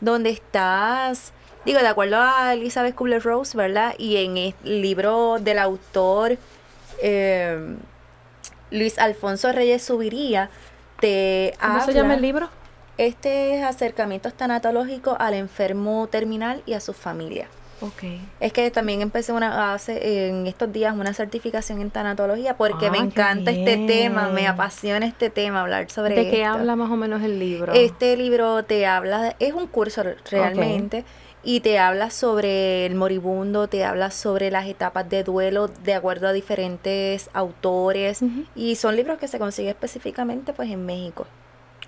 [0.00, 1.32] donde estás
[1.64, 3.94] Digo, de acuerdo a Elizabeth Kubler-Rose, ¿verdad?
[3.98, 6.38] Y en el libro del autor
[7.02, 7.76] eh,
[8.70, 10.50] Luis Alfonso Reyes Subiría,
[11.00, 12.48] te ¿Cómo se llama el libro?
[12.96, 17.48] Este es acercamiento tanatológico al enfermo terminal y a su familia.
[17.80, 18.20] Okay.
[18.40, 22.98] Es que también empecé una, hace, en estos días una certificación en tanatología porque me
[22.98, 26.96] ah, encanta este tema, me apasiona este tema, hablar sobre ¿De qué habla más o
[26.96, 27.72] menos el libro?
[27.74, 31.04] Este libro te habla, es un curso realmente
[31.42, 36.28] y te habla sobre el moribundo, te habla sobre las etapas de duelo de acuerdo
[36.28, 38.20] a diferentes autores
[38.54, 41.26] y son libros que se consiguen específicamente pues en México.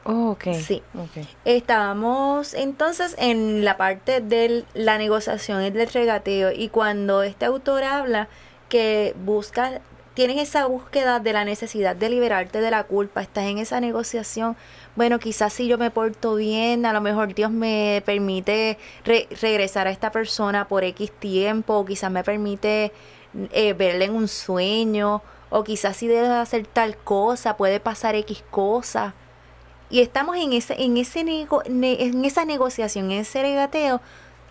[0.05, 0.55] Oh, ok.
[0.55, 0.83] Sí.
[0.95, 1.29] Okay.
[1.45, 7.85] Estábamos entonces en la parte de la negociación y del regateo y cuando este autor
[7.85, 8.29] habla
[8.69, 9.83] que busca
[10.15, 14.57] tienes esa búsqueda de la necesidad de liberarte de la culpa, estás en esa negociación,
[15.01, 19.91] bueno, quizás si yo me porto bien, a lo mejor Dios me permite regresar a
[19.91, 22.93] esta persona por X tiempo, o quizás me permite
[23.53, 28.45] eh, verle en un sueño, o quizás si debes hacer tal cosa, puede pasar X
[28.51, 29.15] cosa.
[29.89, 34.03] Y estamos en, ese, en, ese en esa negociación, en ese regateo,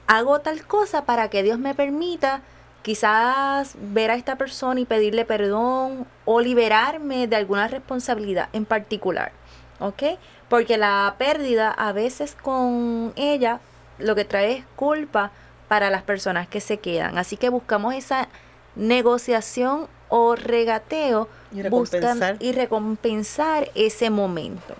[0.08, 2.42] hago tal cosa para que Dios me permita
[2.82, 9.32] quizás ver a esta persona y pedirle perdón o liberarme de alguna responsabilidad en particular.
[9.80, 10.04] ¿Ok?
[10.50, 13.60] Porque la pérdida a veces con ella
[13.98, 15.32] lo que trae es culpa
[15.68, 17.18] para las personas que se quedan.
[17.18, 18.28] Así que buscamos esa
[18.76, 24.76] negociación o regateo y recompensar, y recompensar ese momento.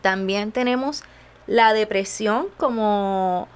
[0.00, 1.02] También tenemos
[1.46, 3.48] la depresión como,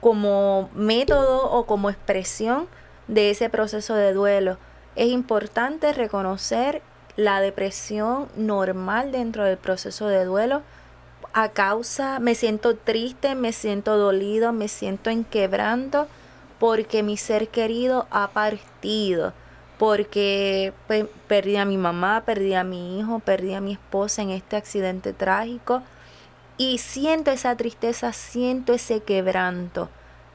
[0.00, 2.66] como método o como expresión
[3.08, 4.58] de ese proceso de duelo.
[4.96, 6.82] Es importante reconocer
[7.16, 10.62] la depresión normal dentro del proceso de duelo
[11.32, 16.08] a causa, me siento triste, me siento dolido, me siento en quebranto
[16.58, 19.34] porque mi ser querido ha partido,
[19.78, 24.30] porque pues, perdí a mi mamá, perdí a mi hijo, perdí a mi esposa en
[24.30, 25.82] este accidente trágico
[26.56, 29.90] y siento esa tristeza, siento ese quebranto.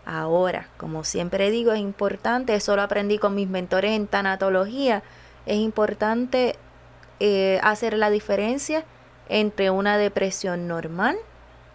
[0.05, 5.03] Ahora, como siempre digo, es importante, eso lo aprendí con mis mentores en tanatología,
[5.45, 6.57] es importante
[7.24, 8.84] eh, hacer la diferencia
[9.30, 11.15] entre una depresión normal,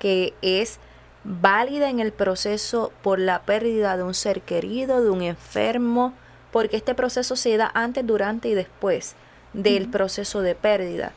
[0.01, 0.81] que es
[1.23, 6.15] válida en el proceso por la pérdida de un ser querido, de un enfermo,
[6.51, 9.15] porque este proceso se da antes, durante y después
[9.53, 11.13] del proceso de pérdida.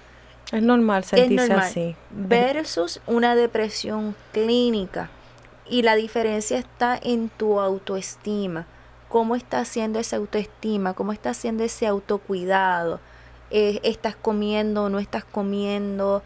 [0.51, 1.95] Es normal sentirse así.
[2.11, 5.09] Versus una depresión clínica,
[5.67, 8.67] y la diferencia está en tu autoestima.
[9.07, 10.93] ¿Cómo estás haciendo esa autoestima?
[10.93, 12.99] ¿Cómo estás haciendo ese autocuidado?
[13.51, 14.89] Eh, ¿Estás comiendo?
[14.89, 16.23] ¿No estás comiendo?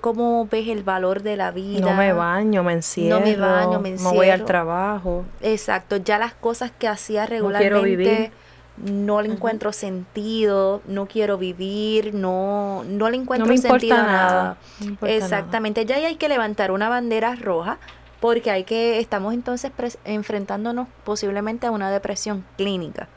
[0.00, 1.80] ¿Cómo ves el valor de la vida?
[1.80, 3.20] No me baño, me encierro.
[3.20, 4.12] No me baño, me encierro.
[4.12, 5.24] No voy al trabajo.
[5.40, 5.96] Exacto.
[5.96, 8.32] Ya las cosas que hacía regularmente
[8.76, 14.56] no, le encuentro sentido, no quiero vivir, no, no le encuentro sentido a nada.
[15.02, 15.86] Exactamente.
[15.86, 17.78] Ya hay que levantar una bandera roja
[18.20, 19.72] porque hay que estamos entonces
[20.04, 23.08] enfrentándonos posiblemente a una depresión clínica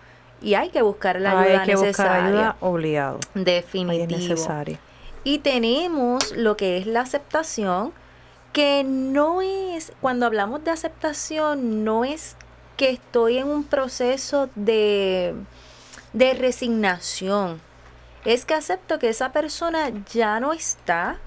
[0.43, 1.89] y hay que buscar la ayuda hay que necesaria.
[1.89, 3.19] Buscar ayuda obligado.
[3.33, 4.35] Definitivo.
[5.23, 7.93] Y tenemos lo que es la aceptación,
[8.51, 12.35] que no es, cuando hablamos de aceptación, no es
[12.77, 15.33] que estoy en un proceso de,
[16.11, 17.61] de resignación.
[18.25, 21.17] Es que acepto que esa persona ya no está,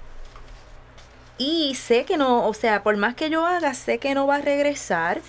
[1.37, 4.35] y sé que no, o sea, por más que yo haga, sé que no va
[4.35, 5.21] a regresar.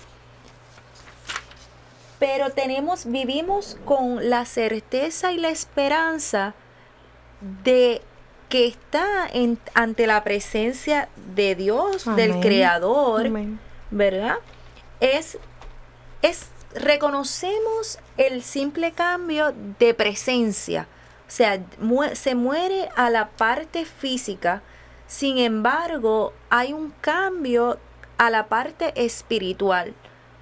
[2.19, 6.53] Pero tenemos, vivimos con la certeza y la esperanza
[7.63, 8.01] de
[8.49, 13.29] que está en, ante la presencia de Dios, del Creador,
[13.91, 14.35] ¿verdad?
[14.99, 15.37] Es,
[16.21, 20.87] es, reconocemos el simple cambio de presencia.
[21.27, 21.61] O sea,
[22.13, 24.63] se muere a la parte física,
[25.05, 27.77] sin embargo, hay un cambio
[28.17, 29.93] a la parte espiritual,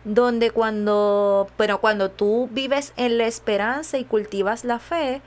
[0.08, 5.22] donde cuando, pero cuando tú vives en la esperanza y cultivas la fe,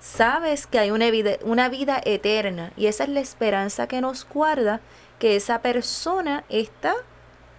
[0.00, 4.26] sabes que hay una vida, una vida eterna y esa es la esperanza que nos
[4.26, 4.80] guarda,
[5.18, 6.94] que esa persona está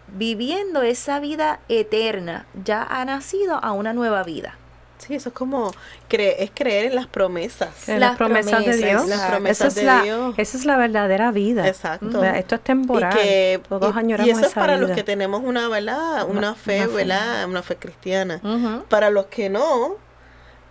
[0.07, 4.57] viviendo esa vida eterna, ya ha nacido a una nueva vida.
[4.97, 5.71] Sí, eso es como
[6.09, 7.89] es creer en las promesas.
[7.89, 9.07] En las, promesas, de Dios.
[9.07, 11.67] Las promesas esa, es la, esa es la verdadera vida.
[11.67, 12.23] Exacto.
[12.23, 13.13] Esto es temporal.
[13.13, 16.27] Y Todos y, eso es para los que tenemos una, ¿verdad?
[16.27, 17.45] Una, fe, ¿verdad?
[17.47, 18.41] Una fe cristiana.
[18.89, 19.97] Para los que no,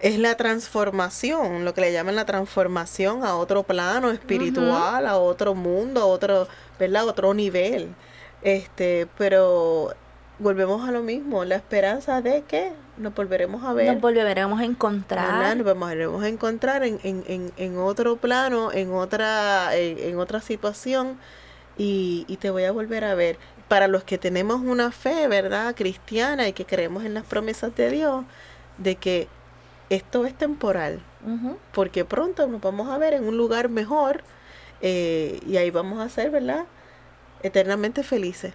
[0.00, 5.54] es la transformación, lo que le llaman la transformación a otro plano espiritual, a otro
[5.54, 6.48] mundo, a otro,
[6.78, 7.08] ¿verdad?
[7.08, 7.94] otro nivel.
[8.42, 9.94] Este, pero
[10.38, 13.92] volvemos a lo mismo, la esperanza de que nos volveremos a ver.
[13.92, 15.56] Nos volveremos a encontrar.
[15.56, 21.18] Nos volveremos a encontrar en, en, en, otro plano, en otra, en, otra situación
[21.76, 23.38] y, y, te voy a volver a ver.
[23.68, 25.74] Para los que tenemos una fe, ¿verdad?
[25.74, 28.24] Cristiana y que creemos en las promesas de Dios,
[28.78, 29.28] de que
[29.90, 31.00] esto es temporal,
[31.72, 34.22] porque pronto nos vamos a ver en un lugar mejor
[34.80, 36.66] eh, y ahí vamos a ser, ¿verdad?
[37.42, 38.52] Eternamente felices.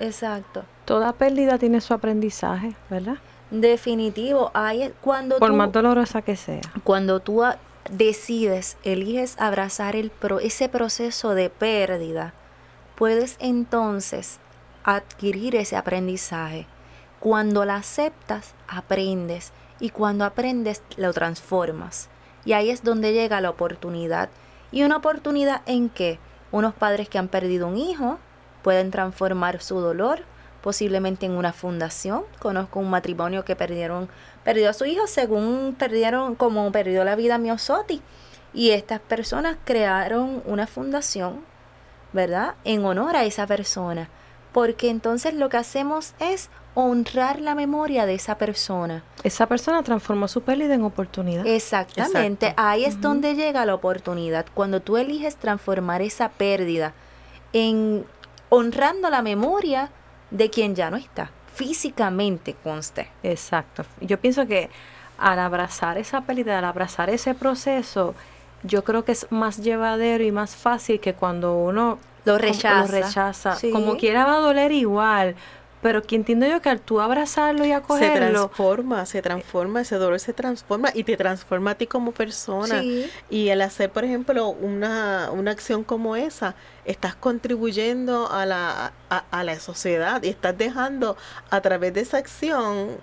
[0.00, 0.64] Exacto.
[0.84, 3.18] Toda pérdida tiene su aprendizaje, ¿verdad?
[3.50, 4.50] Definitivo.
[4.54, 6.60] Hay, cuando Por más dolorosa que sea.
[6.84, 7.42] Cuando tú
[7.90, 12.34] decides, eliges abrazar el pro, ese proceso de pérdida,
[12.94, 14.38] puedes entonces
[14.84, 16.66] adquirir ese aprendizaje.
[17.20, 22.08] Cuando la aceptas, aprendes Y cuando aprendes, lo transformas.
[22.44, 24.28] Y ahí es donde llega la oportunidad.
[24.72, 26.18] ¿Y una oportunidad en que
[26.50, 28.18] Unos padres que han perdido un hijo
[28.62, 30.24] pueden transformar su dolor
[30.68, 32.24] posiblemente en una fundación.
[32.40, 34.06] Conozco un matrimonio que perdieron,
[34.44, 38.02] perdió a su hijo según perdieron, como perdió la vida Miosotti.
[38.52, 41.40] Y estas personas crearon una fundación,
[42.12, 42.54] ¿verdad?
[42.64, 44.10] En honor a esa persona.
[44.52, 49.02] Porque entonces lo que hacemos es honrar la memoria de esa persona.
[49.22, 51.46] Esa persona transformó su pérdida en oportunidad.
[51.46, 52.52] Exactamente.
[52.58, 54.44] Ahí es donde llega la oportunidad.
[54.52, 56.92] Cuando tú eliges transformar esa pérdida
[57.54, 58.04] en
[58.50, 59.90] honrando la memoria
[60.30, 63.10] de quien ya no está, físicamente conste.
[63.22, 63.84] Exacto.
[64.00, 64.70] Yo pienso que
[65.18, 68.14] al abrazar esa pérdida, al abrazar ese proceso,
[68.62, 72.80] yo creo que es más llevadero y más fácil que cuando uno lo rechaza.
[72.82, 73.58] Lo rechaza.
[73.72, 75.34] Como quiera va a doler igual.
[75.80, 78.16] Pero que entiendo yo que al tú abrazarlo y acogerlo...
[78.16, 82.82] Se transforma, se transforma, ese dolor se transforma y te transforma a ti como persona.
[83.30, 89.44] Y el hacer, por ejemplo, una, una acción como esa, estás contribuyendo a la, a,
[89.44, 91.16] la sociedad y estás dejando
[91.50, 92.96] a través de esa acción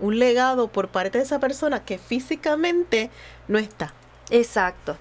[0.00, 3.10] un legado por parte de esa persona que físicamente
[3.46, 3.92] no está.
[4.30, 4.96] Exacto.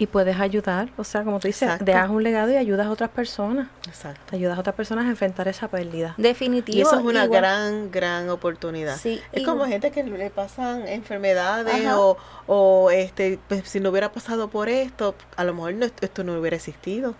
[0.00, 3.10] Y puedes ayudar, o sea, como tú dices, dejas un legado y ayudas a otras
[3.10, 3.66] personas.
[3.88, 4.36] Exacto.
[4.36, 6.14] ayudas a otras personas a enfrentar esa pérdida.
[6.16, 6.78] Definitivo.
[6.78, 8.96] Y eso es una gran, gran oportunidad.
[8.96, 14.12] Sí, es como gente que le pasan enfermedades o, o este, pues, si no hubiera
[14.12, 17.16] pasado por esto, a lo mejor no, esto no hubiera existido.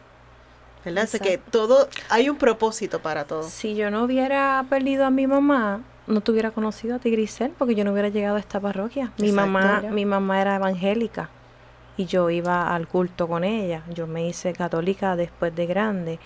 [0.85, 1.09] ¿Verdad?
[1.13, 3.43] O que todo, hay un propósito para todo.
[3.43, 7.51] Si yo no hubiera perdido a mi mamá, no te hubiera conocido a ti, Grisel,
[7.59, 9.13] porque yo no hubiera llegado a esta parroquia.
[9.19, 11.31] Mi mamá, mi mamá era evangélica
[11.99, 13.83] y yo iba al culto con ella.
[13.93, 16.19] Yo me hice católica después de grande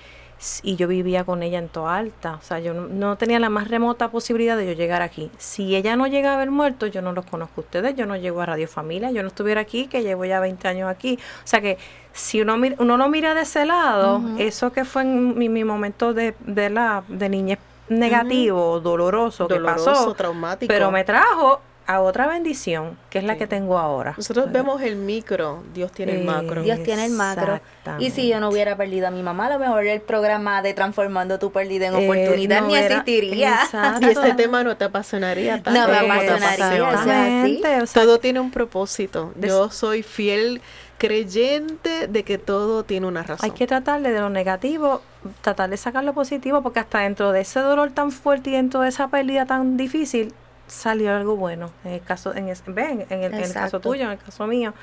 [0.63, 2.35] y yo vivía con ella en Toalta.
[2.35, 5.31] O sea, yo no, tenía la más remota posibilidad de yo llegar aquí.
[5.39, 8.17] Si ella no llegaba a haber muerto, yo no los conozco a ustedes, yo no
[8.17, 11.19] llego a Radio Familia, yo no estuviera aquí, que llevo ya 20 años aquí.
[11.43, 11.79] O sea que
[12.13, 16.35] si uno, uno lo mira de ese lado, eso que fue en mi, momento de,
[16.41, 17.59] de, la, de niñez
[17.89, 20.73] negativo, doloroso, doloroso, que pasó, traumático.
[20.73, 24.15] pero me trajo a otra bendición, que es la que tengo ahora.
[24.17, 26.63] Nosotros vemos el micro, Dios tiene el macro.
[26.63, 27.61] Dios tiene el macro.
[27.99, 30.75] Y si yo no hubiera perdido a mi mamá, a lo mejor el programa de
[30.75, 33.61] Transformando tu pérdida en eh, oportunidad ni existiría.
[34.01, 35.81] Y este tema no te apasionaría tanto.
[35.81, 39.33] No me apasionaría, Todo tiene un propósito.
[39.37, 40.61] Yo soy fiel
[41.03, 43.45] creyente de que todo tiene una razón.
[43.45, 45.03] Hay que tratarle de lo negativo,
[45.41, 48.83] tratar de sacar lo positivo, porque hasta dentro de ese dolor tan fuerte y dentro
[48.83, 50.33] de esa pérdida tan difícil,
[50.73, 51.71] salió algo bueno.
[51.85, 54.75] En el caso, en, en, el, caso tuyo, en el caso mío.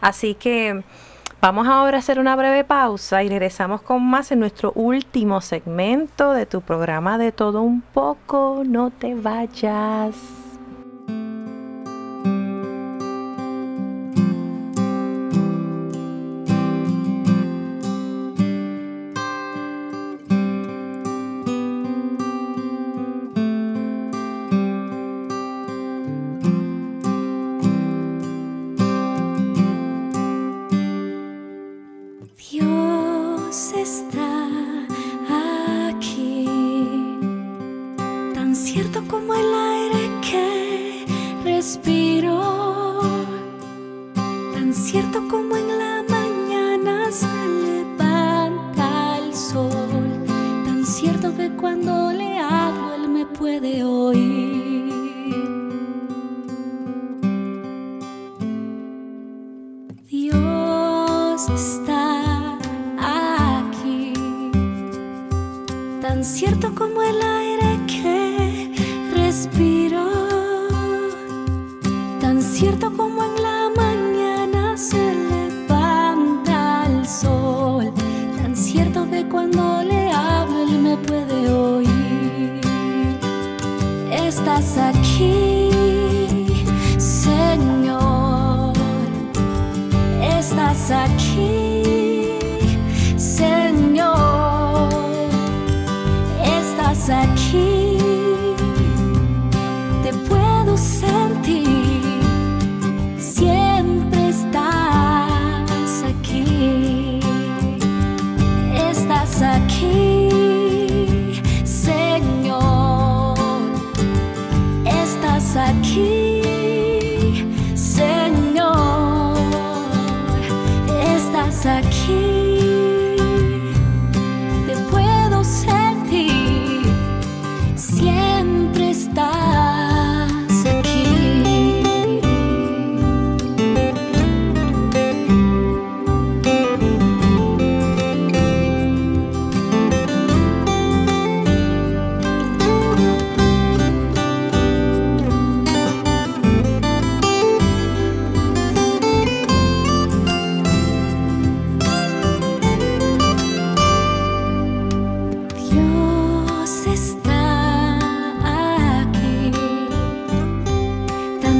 [0.00, 0.82] Así que
[1.40, 6.32] vamos ahora a hacer una breve pausa y regresamos con más en nuestro último segmento
[6.32, 8.62] de tu programa de todo un poco.
[8.66, 10.41] No te vayas.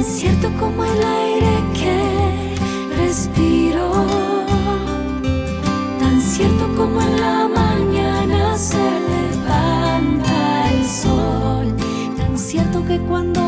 [0.03, 3.91] Cierto como el aire que respiro,
[5.99, 11.73] tan cierto como en la mañana se levanta el sol,
[12.17, 13.42] tan cierto que cuando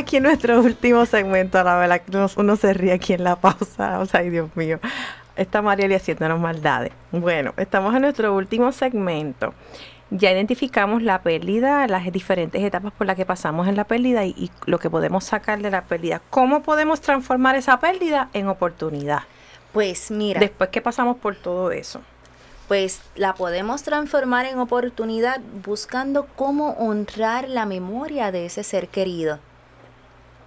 [0.00, 4.00] aquí en nuestro último segmento, la verdad que uno se ríe aquí en la pausa,
[4.00, 4.80] o sea, ay Dios mío,
[5.36, 6.92] está Marieli haciéndonos maldades.
[7.12, 9.54] Bueno, estamos en nuestro último segmento.
[10.10, 14.30] Ya identificamos la pérdida, las diferentes etapas por las que pasamos en la pérdida y,
[14.30, 16.20] y lo que podemos sacar de la pérdida.
[16.30, 19.20] ¿Cómo podemos transformar esa pérdida en oportunidad?
[19.72, 20.40] Pues mira.
[20.40, 22.00] Después que pasamos por todo eso
[22.70, 29.40] pues la podemos transformar en oportunidad buscando cómo honrar la memoria de ese ser querido.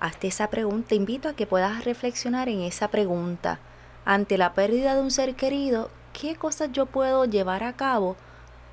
[0.03, 3.59] Hazte esa pregunta, te invito a que puedas reflexionar en esa pregunta.
[4.03, 8.17] Ante la pérdida de un ser querido, ¿qué cosas yo puedo llevar a cabo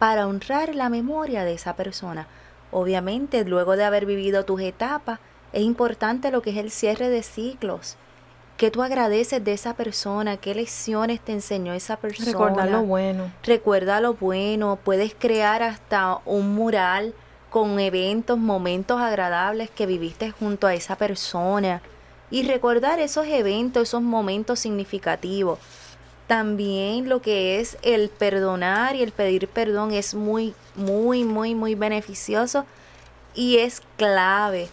[0.00, 2.26] para honrar la memoria de esa persona?
[2.72, 5.20] Obviamente, luego de haber vivido tus etapas,
[5.52, 7.96] es importante lo que es el cierre de ciclos
[8.60, 10.36] ¿Qué tú agradeces de esa persona?
[10.36, 12.30] ¿Qué lecciones te enseñó esa persona?
[12.30, 13.32] Recuerda lo bueno.
[13.42, 14.78] Recuerda lo bueno.
[14.84, 17.14] Puedes crear hasta un mural
[17.50, 21.82] con eventos, momentos agradables que viviste junto a esa persona.
[22.30, 25.58] Y recordar esos eventos, esos momentos significativos.
[26.28, 31.74] También lo que es el perdonar y el pedir perdón es muy, muy, muy, muy
[31.74, 32.64] beneficioso
[33.34, 34.68] y es clave.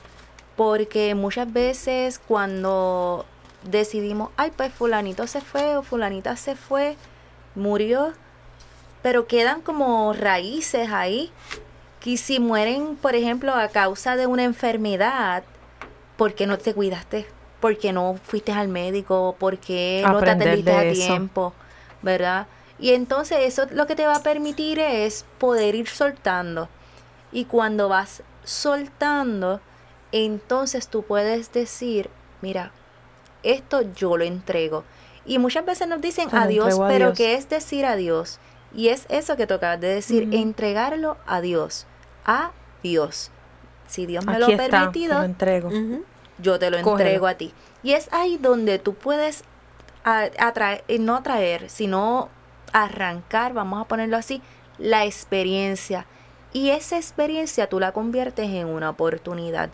[0.55, 3.25] Porque muchas veces cuando
[3.63, 6.95] decidimos, ay, pues fulanito se fue o fulanita se fue,
[7.55, 8.13] murió,
[9.01, 11.31] pero quedan como raíces ahí.
[12.07, 15.43] Que si mueren, por ejemplo, a causa de una enfermedad,
[16.15, 17.25] ¿por qué no te cuidaste?
[17.59, 19.35] ¿Por qué no fuiste al médico?
[19.37, 21.51] ¿Por qué no te atendiste a tiempo?
[22.01, 22.47] ¿Verdad?
[22.79, 26.69] Y entonces eso lo que te va a permitir es poder ir soltando.
[27.33, 29.59] Y cuando vas soltando,
[30.13, 32.09] entonces tú puedes decir,
[32.41, 32.71] mira,
[33.43, 34.85] esto yo lo entrego.
[35.25, 38.39] Y muchas veces nos dicen adiós, pero ¿qué es decir adiós?
[38.73, 41.86] Y es eso que toca de decir, entregarlo a Dios,
[42.27, 42.51] a
[42.83, 43.31] Dios.
[43.87, 45.71] Si Dios me lo ha permitido, entrego.
[46.37, 47.53] yo te lo entrego a ti.
[47.81, 49.43] Y es ahí donde tú puedes
[50.03, 52.29] atraer, eh, no atraer, sino
[52.73, 54.41] arrancar, vamos a ponerlo así,
[54.77, 56.05] la experiencia.
[56.53, 59.69] Y esa experiencia tú la conviertes en una oportunidad.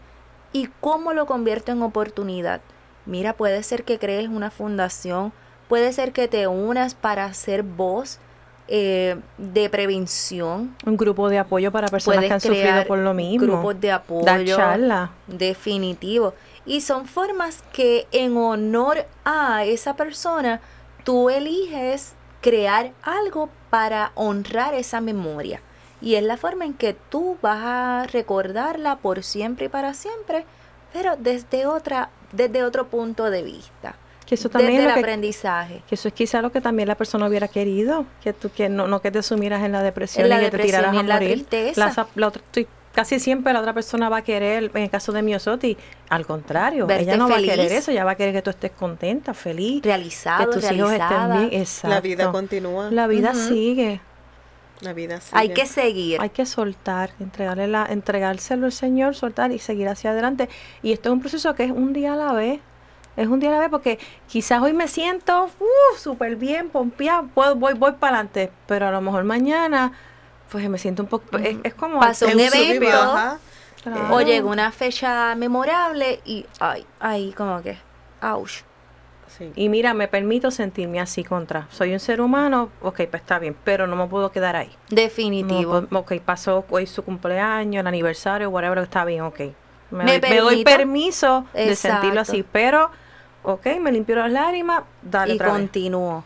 [0.51, 2.61] ¿Y cómo lo convierto en oportunidad?
[3.05, 5.33] Mira, puede ser que crees una fundación,
[5.67, 8.19] puede ser que te unas para hacer voz
[8.68, 10.76] eh, de prevención.
[10.86, 13.45] Un grupo de apoyo para personas que han sufrido por lo mismo.
[13.45, 14.26] Grupos de apoyo.
[14.26, 15.11] Dar charla.
[15.28, 16.34] Definitivo.
[16.66, 20.61] Y son formas que en honor a esa persona,
[21.03, 25.61] tú eliges crear algo para honrar esa memoria.
[26.01, 30.45] Y es la forma en que tú vas a recordarla por siempre y para siempre,
[30.91, 33.95] pero desde otra desde otro punto de vista.
[34.26, 35.84] Que eso también desde es el aprendizaje.
[35.88, 38.88] Que eso es quizá lo que también la persona hubiera querido, que tú que no,
[38.88, 41.45] no que te sumieras en la depresión y que te tiraras a la morir.
[41.45, 42.07] Tristeza.
[42.93, 45.78] casi siempre la otra persona va a querer, en el caso de Miosoti,
[46.09, 48.71] al contrario, ella no va a querer eso, ella va a querer que tú estés
[48.71, 51.95] contenta, feliz, realizado, que tus hijos estén bien, exacto.
[51.95, 52.91] La vida continúa.
[52.91, 53.99] La vida sigue.
[54.82, 55.38] La vida sigue.
[55.39, 56.21] Hay que seguir.
[56.21, 60.49] Hay que soltar, entregarle la, entregárselo al Señor, soltar y seguir hacia adelante.
[60.82, 62.59] Y esto es un proceso que es un día a la vez.
[63.16, 67.30] Es un día a la vez porque quizás hoy me siento uh, súper bien, pompeado,
[67.36, 69.91] voy, voy, voy para adelante, pero a lo mejor mañana
[70.49, 71.38] pues me siento un poco...
[71.38, 71.99] Es, como...
[71.99, 73.39] Pasó un evento
[74.11, 77.78] o llegó una fecha memorable y ay, ahí como que,
[78.22, 78.64] ouch.
[79.55, 81.68] Y mira, me permito sentirme así contra.
[81.72, 84.70] Soy un ser humano, ok, pues está bien, pero no me puedo quedar ahí.
[84.89, 85.88] Definitivo.
[85.91, 89.39] ok, pasó hoy su cumpleaños, el aniversario, whatever, está bien, ok.
[89.89, 92.91] Me, doy, permiso de sentirlo así, pero,
[93.43, 95.35] ok, me limpio las lágrimas, dale.
[95.35, 96.23] Y continúo.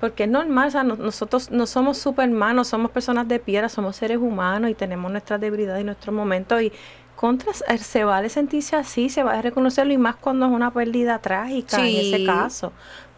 [0.00, 4.18] Porque es normal, o sea, nosotros no somos supermanos, somos personas de piedra, somos seres
[4.18, 6.72] humanos y tenemos nuestras debilidades y nuestros momentos y
[7.16, 11.18] contra eh, se vale sentirse así, se vale reconocerlo y más cuando es una pérdida
[11.18, 12.72] trágica en ese caso.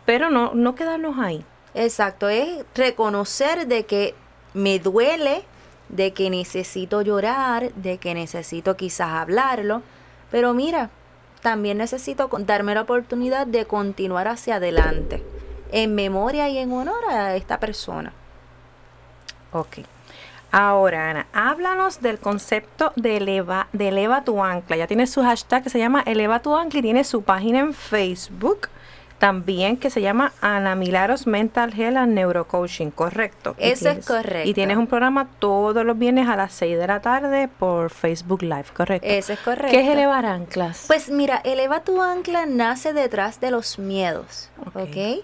[0.06, 1.44] Pero no, no quedarnos ahí.
[1.74, 4.14] Exacto, es reconocer de que
[4.54, 5.44] me duele,
[5.90, 9.82] de que necesito llorar, de que necesito quizás hablarlo,
[10.30, 10.88] pero mira,
[11.42, 15.22] también necesito darme la oportunidad de continuar hacia adelante
[15.72, 18.12] en memoria y en honor a esta persona.
[19.52, 19.78] Ok.
[20.52, 24.76] Ahora, Ana, háblanos del concepto de eleva, de eleva tu ancla.
[24.76, 27.72] Ya tiene su hashtag que se llama Eleva tu ancla y tiene su página en
[27.72, 28.68] Facebook
[29.20, 33.54] también que se llama Ana Milaros Mental Health and Neurocoaching, ¿correcto?
[33.58, 34.48] Eso es correcto.
[34.48, 38.40] Y tienes un programa todos los viernes a las 6 de la tarde por Facebook
[38.42, 39.06] Live, ¿correcto?
[39.06, 39.72] Eso es correcto.
[39.72, 40.84] ¿Qué es elevar anclas?
[40.86, 45.22] Pues mira, eleva tu ancla nace detrás de los miedos, ¿ok?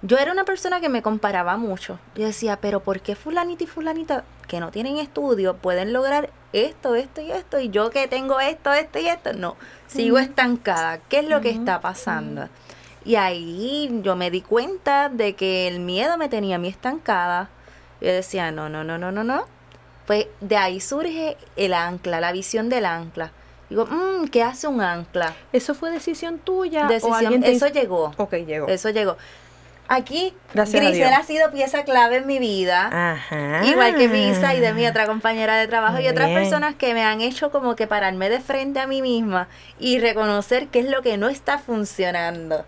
[0.00, 1.98] Yo era una persona que me comparaba mucho.
[2.14, 6.94] Yo decía, pero ¿por qué fulanita y fulanita que no tienen estudio pueden lograr esto,
[6.94, 7.60] esto y esto?
[7.60, 9.56] Y yo que tengo esto, esto y esto, no.
[9.88, 11.00] Sigo estancada.
[11.08, 12.48] ¿Qué es lo que está pasando?
[13.06, 17.48] Y ahí yo me di cuenta de que el miedo me tenía a mí estancada.
[18.00, 19.44] Yo decía, no, no, no, no, no, no.
[20.08, 23.30] Pues de ahí surge el ancla, la visión del ancla.
[23.70, 25.36] Digo, mmm, ¿qué hace un ancla?
[25.52, 26.88] ¿Eso fue decisión tuya?
[26.88, 28.12] Decisión, Eso llegó.
[28.16, 28.66] Ok, llegó.
[28.66, 29.16] Eso llegó.
[29.88, 33.20] Aquí, Grisel ha sido pieza clave en mi vida.
[33.64, 37.04] Igual que Visa y de mi otra compañera de trabajo y otras personas que me
[37.04, 39.46] han hecho como que pararme de frente a mí misma
[39.78, 42.64] y reconocer qué es lo que no está funcionando.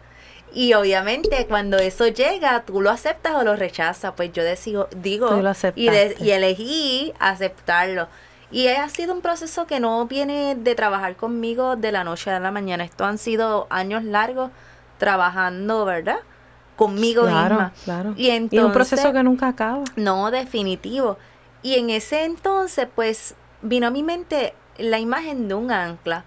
[0.59, 4.15] Y obviamente cuando eso llega, tú lo aceptas o lo rechazas.
[4.17, 5.41] Pues yo decido, digo
[5.77, 8.09] y, y elegí aceptarlo.
[8.51, 12.41] Y ha sido un proceso que no viene de trabajar conmigo de la noche a
[12.41, 12.83] la mañana.
[12.83, 14.51] Esto han sido años largos
[14.99, 16.19] trabajando, ¿verdad?
[16.75, 17.73] conmigo misma.
[17.85, 18.15] Claro.
[18.17, 19.85] Y, entonces, un proceso que nunca acaba.
[19.95, 21.19] No, definitivo.
[21.63, 26.25] Y en ese entonces, pues, vino a mi mente la imagen de un ancla.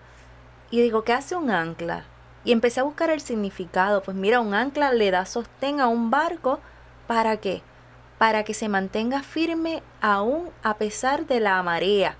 [0.70, 2.06] Y digo, ¿qué hace un ancla?
[2.44, 4.02] Y empecé a buscar el significado.
[4.04, 6.60] Pues mira, un ancla le da sostén a un barco.
[7.08, 7.62] ¿Para qué?
[8.18, 12.16] Para que se mantenga firme aún a pesar de la marea,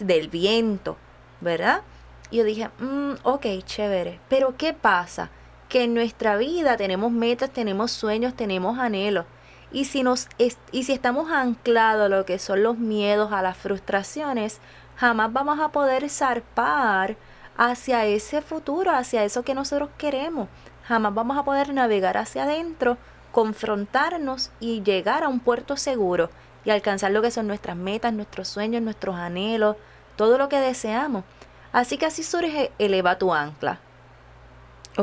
[0.00, 0.96] del viento,
[1.40, 1.82] ¿verdad?
[2.30, 4.20] Y yo dije, mm, ok, chévere.
[4.28, 5.30] Pero ¿qué pasa?
[5.70, 9.24] que en nuestra vida tenemos metas, tenemos sueños, tenemos anhelos.
[9.72, 10.26] Y si, nos
[10.72, 14.60] y si estamos anclados a lo que son los miedos, a las frustraciones,
[14.96, 17.16] jamás vamos a poder zarpar
[17.60, 20.48] hacia ese futuro, hacia eso que nosotros queremos.
[20.86, 22.96] Jamás vamos a poder navegar hacia adentro,
[23.32, 26.30] confrontarnos y llegar a un puerto seguro
[26.64, 29.76] y alcanzar lo que son nuestras metas, nuestros sueños, nuestros anhelos,
[30.16, 31.22] todo lo que deseamos.
[31.70, 33.78] Así que así surge Eleva tu ancla.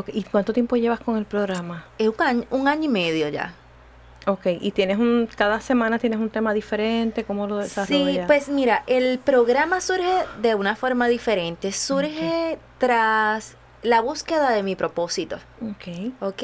[0.08, 1.86] ¿Y cuánto tiempo llevas con el programa?
[2.00, 3.54] Es un año, un año y medio ya.
[4.28, 8.16] Ok, y tienes un, cada semana tienes un tema diferente, ¿cómo lo desarrollas?
[8.16, 14.64] Sí, pues mira, el programa surge de una forma diferente, surge tras la búsqueda de
[14.64, 15.38] mi propósito.
[15.62, 16.12] Ok.
[16.20, 16.44] Ok,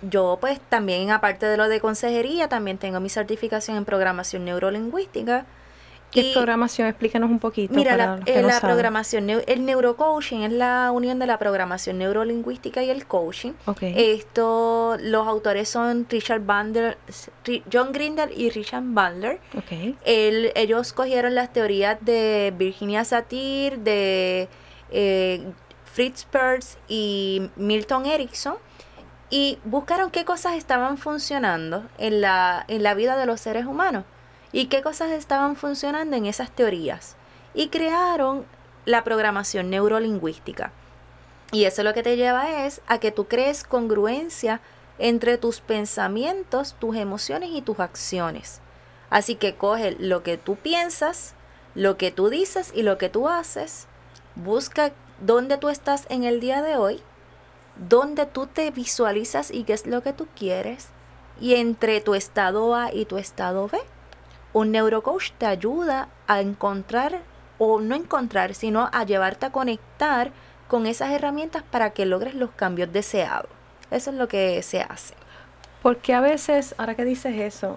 [0.00, 5.44] yo pues también, aparte de lo de consejería, también tengo mi certificación en programación neurolingüística
[6.10, 6.88] ¿Qué programación?
[6.88, 7.74] Explícanos un poquito.
[7.74, 13.06] Mira, la, eh, programación, el neurocoaching es la unión de la programación neurolingüística y el
[13.06, 13.52] coaching.
[13.80, 16.98] Esto, los autores son Richard Bandler,
[17.70, 19.40] John Grinder y Richard Bandler.
[20.04, 24.48] ellos cogieron las teorías de Virginia Satir, de
[24.90, 25.52] eh,
[25.84, 28.56] Fritz Perls y Milton Erickson
[29.30, 34.04] y buscaron qué cosas estaban funcionando en la, en la vida de los seres humanos
[34.52, 37.16] y qué cosas estaban funcionando en esas teorías.
[37.54, 38.46] Y crearon
[38.84, 40.72] la programación neurolingüística.
[41.52, 44.60] Y eso lo que te lleva es a que tú crees congruencia
[44.98, 48.60] entre tus pensamientos, tus emociones y tus acciones.
[49.10, 51.34] Así que coge lo que tú piensas,
[51.74, 53.86] lo que tú dices y lo que tú haces.
[54.34, 57.00] Busca dónde tú estás en el día de hoy,
[57.88, 60.88] dónde tú te visualizas y qué es lo que tú quieres.
[61.40, 63.78] Y entre tu estado A y tu estado B,
[64.52, 67.20] un neurocoach te ayuda a encontrar,
[67.58, 70.30] o no encontrar, sino a llevarte a conectar
[70.68, 73.50] con esas herramientas para que logres los cambios deseados.
[73.90, 75.14] Eso es lo que se hace.
[75.82, 77.76] Porque a veces, ahora que dices eso,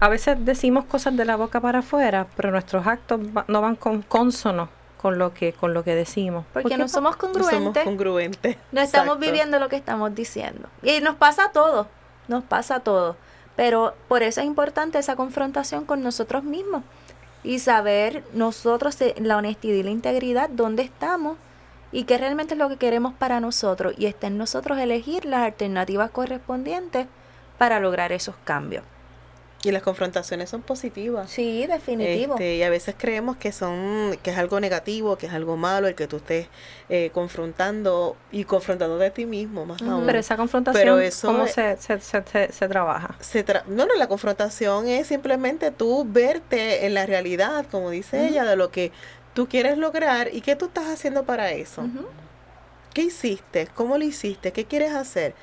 [0.00, 4.02] a veces decimos cosas de la boca para afuera, pero nuestros actos no van con
[4.02, 6.44] consono con lo que con lo que decimos.
[6.52, 7.60] Porque no somos congruentes.
[7.60, 8.56] No somos congruentes.
[8.72, 10.68] No estamos viviendo lo que estamos diciendo.
[10.82, 11.86] Y nos pasa a todos,
[12.28, 13.16] nos pasa a todos.
[13.56, 16.82] Pero por eso es importante esa confrontación con nosotros mismos
[17.42, 21.38] y saber nosotros la honestidad y la integridad dónde estamos
[21.92, 25.42] y qué realmente es lo que queremos para nosotros y está en nosotros elegir las
[25.42, 27.06] alternativas correspondientes
[27.58, 28.84] para lograr esos cambios.
[29.66, 31.28] Y las confrontaciones son positivas.
[31.28, 32.34] Sí, definitivo.
[32.34, 35.88] Este, y a veces creemos que son que es algo negativo, que es algo malo
[35.88, 36.46] el que tú estés
[36.88, 40.06] eh, confrontando y confrontando de ti mismo más aún.
[40.06, 43.16] Pero esa confrontación, ¿cómo se, se, se, trabaja?
[43.66, 48.54] no, no, la confrontación es simplemente tú verte en la realidad, como dice ella, de
[48.54, 48.92] lo que
[49.34, 51.82] tú quieres lograr y qué tú estás haciendo para eso.
[52.94, 53.66] ¿Qué hiciste?
[53.74, 54.52] ¿Cómo lo hiciste?
[54.52, 55.34] ¿Qué quieres hacer?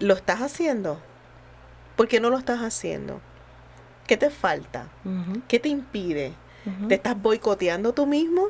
[0.00, 1.00] ¿Lo estás haciendo?
[1.94, 3.20] ¿Por qué no lo estás haciendo?
[4.12, 4.88] ¿Qué te falta?
[5.48, 6.34] ¿Qué te impide?
[6.86, 8.48] ¿Te estás boicoteando tú mismo?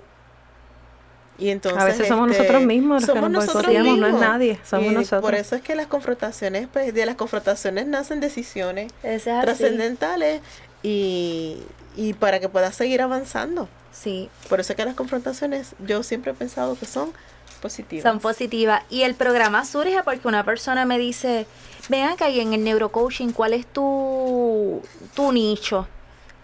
[1.38, 3.98] Y entonces, a veces somos este, nosotros mismos somos nosotros mismos.
[3.98, 5.22] no es nadie, somos nosotros.
[5.22, 10.40] Por eso es que las confrontaciones, pues, de las confrontaciones nacen decisiones trascendentales
[10.82, 11.58] y,
[11.94, 13.68] y para que puedas seguir avanzando.
[13.92, 14.30] Sí.
[14.48, 17.12] Por eso es que las confrontaciones yo siempre he pensado que son
[17.54, 18.02] positivas.
[18.02, 18.82] Son positivas.
[18.90, 21.46] Y el programa surge porque una persona me dice,
[21.88, 24.82] ven acá y en el neurocoaching, ¿cuál es tu,
[25.14, 25.86] tu nicho?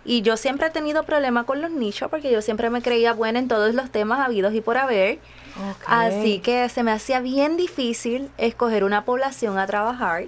[0.05, 3.39] Y yo siempre he tenido problemas con los nichos porque yo siempre me creía buena
[3.39, 5.19] en todos los temas habidos y por haber.
[5.87, 10.25] Así que se me hacía bien difícil escoger una población a trabajar.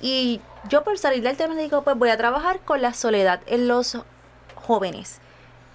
[0.00, 3.68] Y yo por salir del tema digo, pues voy a trabajar con la soledad en
[3.68, 3.98] los
[4.54, 5.18] jóvenes.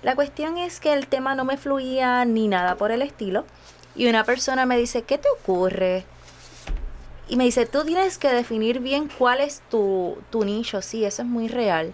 [0.04, 3.46] La cuestión es que el tema no me fluía ni nada por el estilo.
[3.98, 6.06] Y una persona me dice, ¿qué te ocurre?
[7.28, 10.84] Y me dice, tú tienes que definir bien cuál es tu, tu nicho.
[10.84, 11.94] Sí, eso es muy real.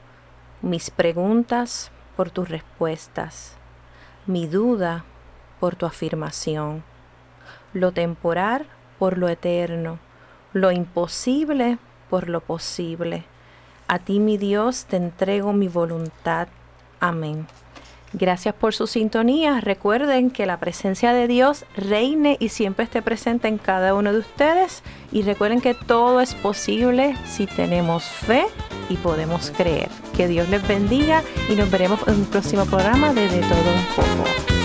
[0.61, 3.55] mis preguntas por tus respuestas,
[4.27, 5.05] mi duda
[5.59, 6.83] por tu afirmación
[7.73, 8.65] lo temporal
[8.97, 9.99] por lo eterno,
[10.53, 11.77] lo imposible
[12.09, 13.23] por lo posible.
[13.87, 16.47] A ti, mi Dios, te entrego mi voluntad.
[16.99, 17.47] Amén.
[18.13, 19.61] Gracias por su sintonía.
[19.61, 24.19] Recuerden que la presencia de Dios reine y siempre esté presente en cada uno de
[24.19, 24.83] ustedes.
[25.11, 28.45] Y recuerden que todo es posible si tenemos fe
[28.89, 29.89] y podemos creer.
[30.17, 33.85] Que Dios les bendiga y nos veremos en un próximo programa de De Todo Un
[33.95, 34.58] poco.